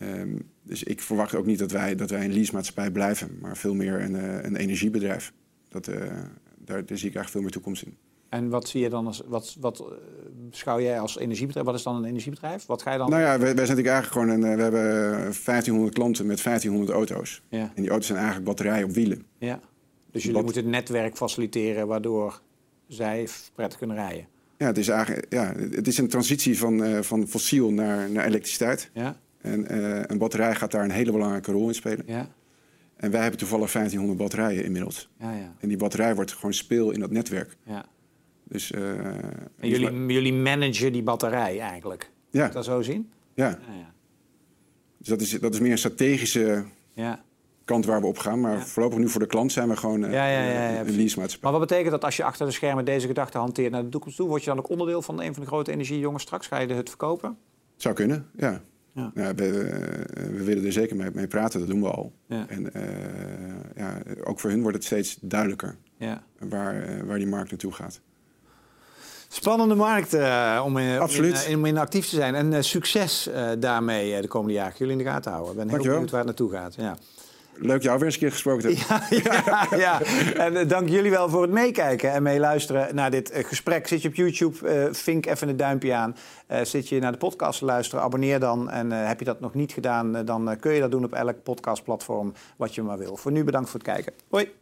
Um, 0.03 0.51
dus 0.63 0.83
ik 0.83 1.01
verwacht 1.01 1.35
ook 1.35 1.47
niet 1.47 1.59
dat 1.59 1.71
wij, 1.71 1.95
dat 1.95 2.11
wij 2.11 2.25
een 2.25 2.33
leasemaatschappij 2.33 2.91
blijven, 2.91 3.39
maar 3.41 3.57
veel 3.57 3.75
meer 3.75 4.01
een, 4.01 4.45
een 4.45 4.57
energiebedrijf. 4.57 5.33
Dat, 5.69 5.85
daar, 5.85 6.87
daar 6.87 6.99
zie 6.99 7.09
ik 7.09 7.15
eigenlijk 7.15 7.29
veel 7.29 7.41
meer 7.41 7.51
toekomst 7.51 7.83
in. 7.83 7.97
En 8.33 8.49
wat 8.49 8.69
zie 8.69 8.81
je 8.81 8.89
dan 8.89 9.07
als 9.07 9.23
wat, 9.27 9.57
wat 9.61 9.81
uh, 9.81 9.87
beschouw 10.51 10.81
jij 10.81 11.01
als 11.01 11.19
energiebedrijf? 11.19 11.67
Wat 11.67 11.75
is 11.75 11.83
dan 11.83 11.97
een 11.97 12.05
energiebedrijf? 12.05 12.67
Wat 12.67 12.83
ga 12.83 12.93
je 12.93 12.99
dan? 12.99 13.11
Nou 13.11 13.23
ja, 13.23 13.29
wij, 13.29 13.39
wij 13.39 13.67
zijn 13.67 13.77
natuurlijk 13.77 13.87
eigenlijk 13.87 14.13
gewoon 14.13 14.29
een. 14.29 14.51
Eh, 14.51 14.57
we 14.57 14.63
hebben 14.63 14.83
1500 15.45 15.95
klanten 15.95 16.27
met 16.27 16.43
1500 16.43 16.97
auto's. 16.97 17.43
Ja. 17.49 17.73
En 17.75 17.83
die 17.83 17.89
auto's 17.89 18.07
zijn 18.07 18.19
eigenlijk 18.19 18.49
batterijen 18.49 18.85
op 18.85 18.91
wielen. 18.91 19.27
Ja. 19.39 19.61
Dus 20.11 20.23
jullie 20.23 20.43
moeten 20.43 20.63
het 20.63 20.71
netwerk 20.71 21.17
faciliteren 21.17 21.87
waardoor 21.87 22.41
zij 22.87 23.29
prettig 23.55 23.79
kunnen 23.79 23.97
rijden. 23.97 24.27
Ja, 24.57 24.67
het 24.67 24.79
is 24.79 24.89
eigenlijk 24.89 25.27
ja, 25.29 25.55
het 25.71 25.87
is 25.87 25.99
een 25.99 26.09
transitie 26.09 26.59
van, 26.59 26.85
uh, 26.85 27.01
van 27.01 27.27
fossiel 27.27 27.71
naar, 27.71 28.11
naar 28.11 28.25
elektriciteit. 28.25 28.91
Ja. 28.95 29.17
En 29.41 29.75
uh, 29.75 30.01
een 30.07 30.19
batterij 30.19 30.55
gaat 30.55 30.71
daar 30.71 30.85
een 30.85 30.91
hele 30.91 31.13
belangrijke 31.13 31.53
rol 31.53 31.69
in 31.69 31.75
spelen. 31.75 32.05
Ja. 32.07 32.29
En 32.97 33.11
wij 33.11 33.21
hebben 33.21 33.39
toevallig 33.39 33.73
1500 33.73 34.19
batterijen 34.19 34.65
inmiddels. 34.65 35.11
Ja, 35.19 35.33
ja. 35.33 35.55
En 35.61 35.69
die 35.69 35.77
batterij 35.77 36.15
wordt 36.15 36.33
gewoon 36.33 36.55
speel 36.55 36.91
in 36.91 37.01
dat 37.01 37.11
netwerk. 37.11 37.57
Ja. 37.65 37.85
Dus, 38.53 38.73
uh, 38.73 39.07
en 39.59 39.69
jullie, 39.69 40.07
jullie 40.07 40.33
managen 40.33 40.93
die 40.93 41.03
batterij 41.03 41.61
eigenlijk? 41.61 42.11
Ja. 42.31 42.49
dat 42.49 42.65
zo 42.65 42.83
zien? 42.83 43.11
Ja. 43.35 43.49
ja, 43.49 43.75
ja. 43.79 43.93
Dus 44.99 45.09
dat 45.09 45.21
is, 45.21 45.31
dat 45.31 45.55
is 45.55 45.61
meer 45.61 45.71
een 45.71 45.79
strategische 45.79 46.65
ja. 46.93 47.23
kant 47.65 47.87
waar 47.87 48.01
we 48.01 48.07
op 48.07 48.19
gaan. 48.19 48.41
Maar 48.41 48.67
voorlopig 48.67 48.99
nu 48.99 49.09
voor 49.09 49.21
de 49.21 49.27
klant 49.27 49.53
zijn 49.53 49.69
we 49.69 49.77
gewoon 49.77 50.05
uh, 50.05 50.13
ja, 50.13 50.27
ja, 50.27 50.43
ja, 50.43 50.81
een 50.81 50.97
leasemaatschappij. 50.97 51.51
Maar 51.51 51.59
wat 51.59 51.69
betekent 51.69 51.91
dat 51.91 52.05
als 52.05 52.17
je 52.17 52.25
achter 52.25 52.47
de 52.47 52.53
schermen 52.53 52.85
deze 52.85 53.07
gedachte 53.07 53.39
hanteert 53.39 53.73
naar 53.73 53.83
de 53.83 53.89
toekomst 53.89 54.17
toe? 54.17 54.29
Word 54.29 54.43
je 54.45 54.49
dan 54.49 54.59
ook 54.59 54.69
onderdeel 54.69 55.03
van 55.03 55.21
een 55.21 55.35
van 55.35 55.43
de 55.43 55.49
grote 55.49 55.73
energiejongens 55.73 56.23
straks? 56.23 56.47
Ga 56.47 56.59
je 56.59 56.73
hut 56.73 56.89
verkopen? 56.89 57.39
Zou 57.77 57.95
kunnen, 57.95 58.27
ja. 58.37 58.63
We, 58.93 59.03
uh, 59.05 59.35
we, 60.31 60.45
willen 60.45 60.65
er 60.65 60.73
zeker 60.73 60.97
mee, 60.97 61.11
mee, 61.13 61.27
praten, 61.27 61.61
dat 61.61 61.69
doen 61.69 61.83
we 61.83 61.91
al. 61.91 62.13
En 62.29 62.71
uh, 62.77 62.83
ja, 63.77 64.03
ook 64.25 64.41
voor 64.41 64.51
hun 64.51 64.63
wordt 64.63 64.77
het 64.77 64.87
steeds 64.87 65.19
duidelijker 65.21 65.77
ja. 65.97 66.23
waar, 66.39 66.89
uh, 66.89 67.03
waar 67.03 67.19
die 67.19 67.27
markt 67.27 67.51
naartoe 67.51 67.73
gaat. 67.73 68.01
Spannende 69.33 69.75
markt 69.75 70.15
uh, 70.15 70.63
om, 70.65 70.77
in, 70.77 70.99
Absoluut. 70.99 71.45
In, 71.49 71.57
om 71.57 71.65
in 71.65 71.79
actief 71.79 72.09
te 72.09 72.15
zijn. 72.15 72.35
En 72.35 72.65
succes 72.65 73.29
daarmee 73.59 74.21
de 74.21 74.29
komende 74.29 74.55
jaren. 74.55 74.75
Jullie 74.77 74.93
in 74.93 74.99
de 74.99 75.11
gaten 75.11 75.33
houden. 75.33 75.53
Ik 75.53 75.59
ben 75.59 75.69
heel 75.69 75.93
benieuwd 75.93 76.11
waar 76.11 76.19
het 76.19 76.29
naartoe 76.29 76.51
gaat. 76.51 76.75
Ja. 76.75 76.97
Leuk 77.55 77.83
jou 77.83 77.97
weer 77.97 78.07
eens 78.07 78.15
een 78.15 78.21
keer 78.21 78.31
gesproken 78.31 78.75
te 78.75 78.85
hebben. 78.87 79.23
Ja, 79.23 79.67
ja, 79.77 79.77
ja. 79.77 80.01
en 80.51 80.69
dank 80.69 80.89
jullie 80.89 81.11
wel 81.11 81.29
voor 81.29 81.43
het 81.43 81.51
meekijken 81.51 82.13
en 82.13 82.23
meeluisteren 82.23 82.95
naar 82.95 83.11
dit 83.11 83.33
gesprek. 83.35 83.87
Zit 83.89 84.03
je 84.03 84.09
op 84.09 84.15
YouTube, 84.15 84.89
vink 84.93 85.27
even 85.27 85.49
een 85.49 85.57
duimpje 85.57 85.95
aan. 85.95 86.17
zit 86.63 86.89
je 86.89 87.01
naar 87.01 87.13
de 87.13 87.19
podcast 87.19 87.59
te 87.59 87.65
luisteren, 87.65 88.05
abonneer 88.05 88.41
dan. 88.41 88.71
En 88.71 88.91
heb 88.91 89.19
je 89.19 89.25
dat 89.25 89.41
nog 89.41 89.55
niet 89.55 89.73
gedaan, 89.73 90.25
dan 90.25 90.57
kun 90.61 90.73
je 90.73 90.81
dat 90.81 90.91
doen 90.91 91.05
op 91.05 91.13
elk 91.13 91.43
podcastplatform 91.43 92.33
wat 92.57 92.75
je 92.75 92.83
maar 92.83 92.99
wil. 92.99 93.17
Voor 93.17 93.33
nu 93.33 93.45
bedankt 93.45 93.71
voor 93.71 93.81
het 93.81 93.89
kijken. 93.89 94.13
Hoi. 94.29 94.62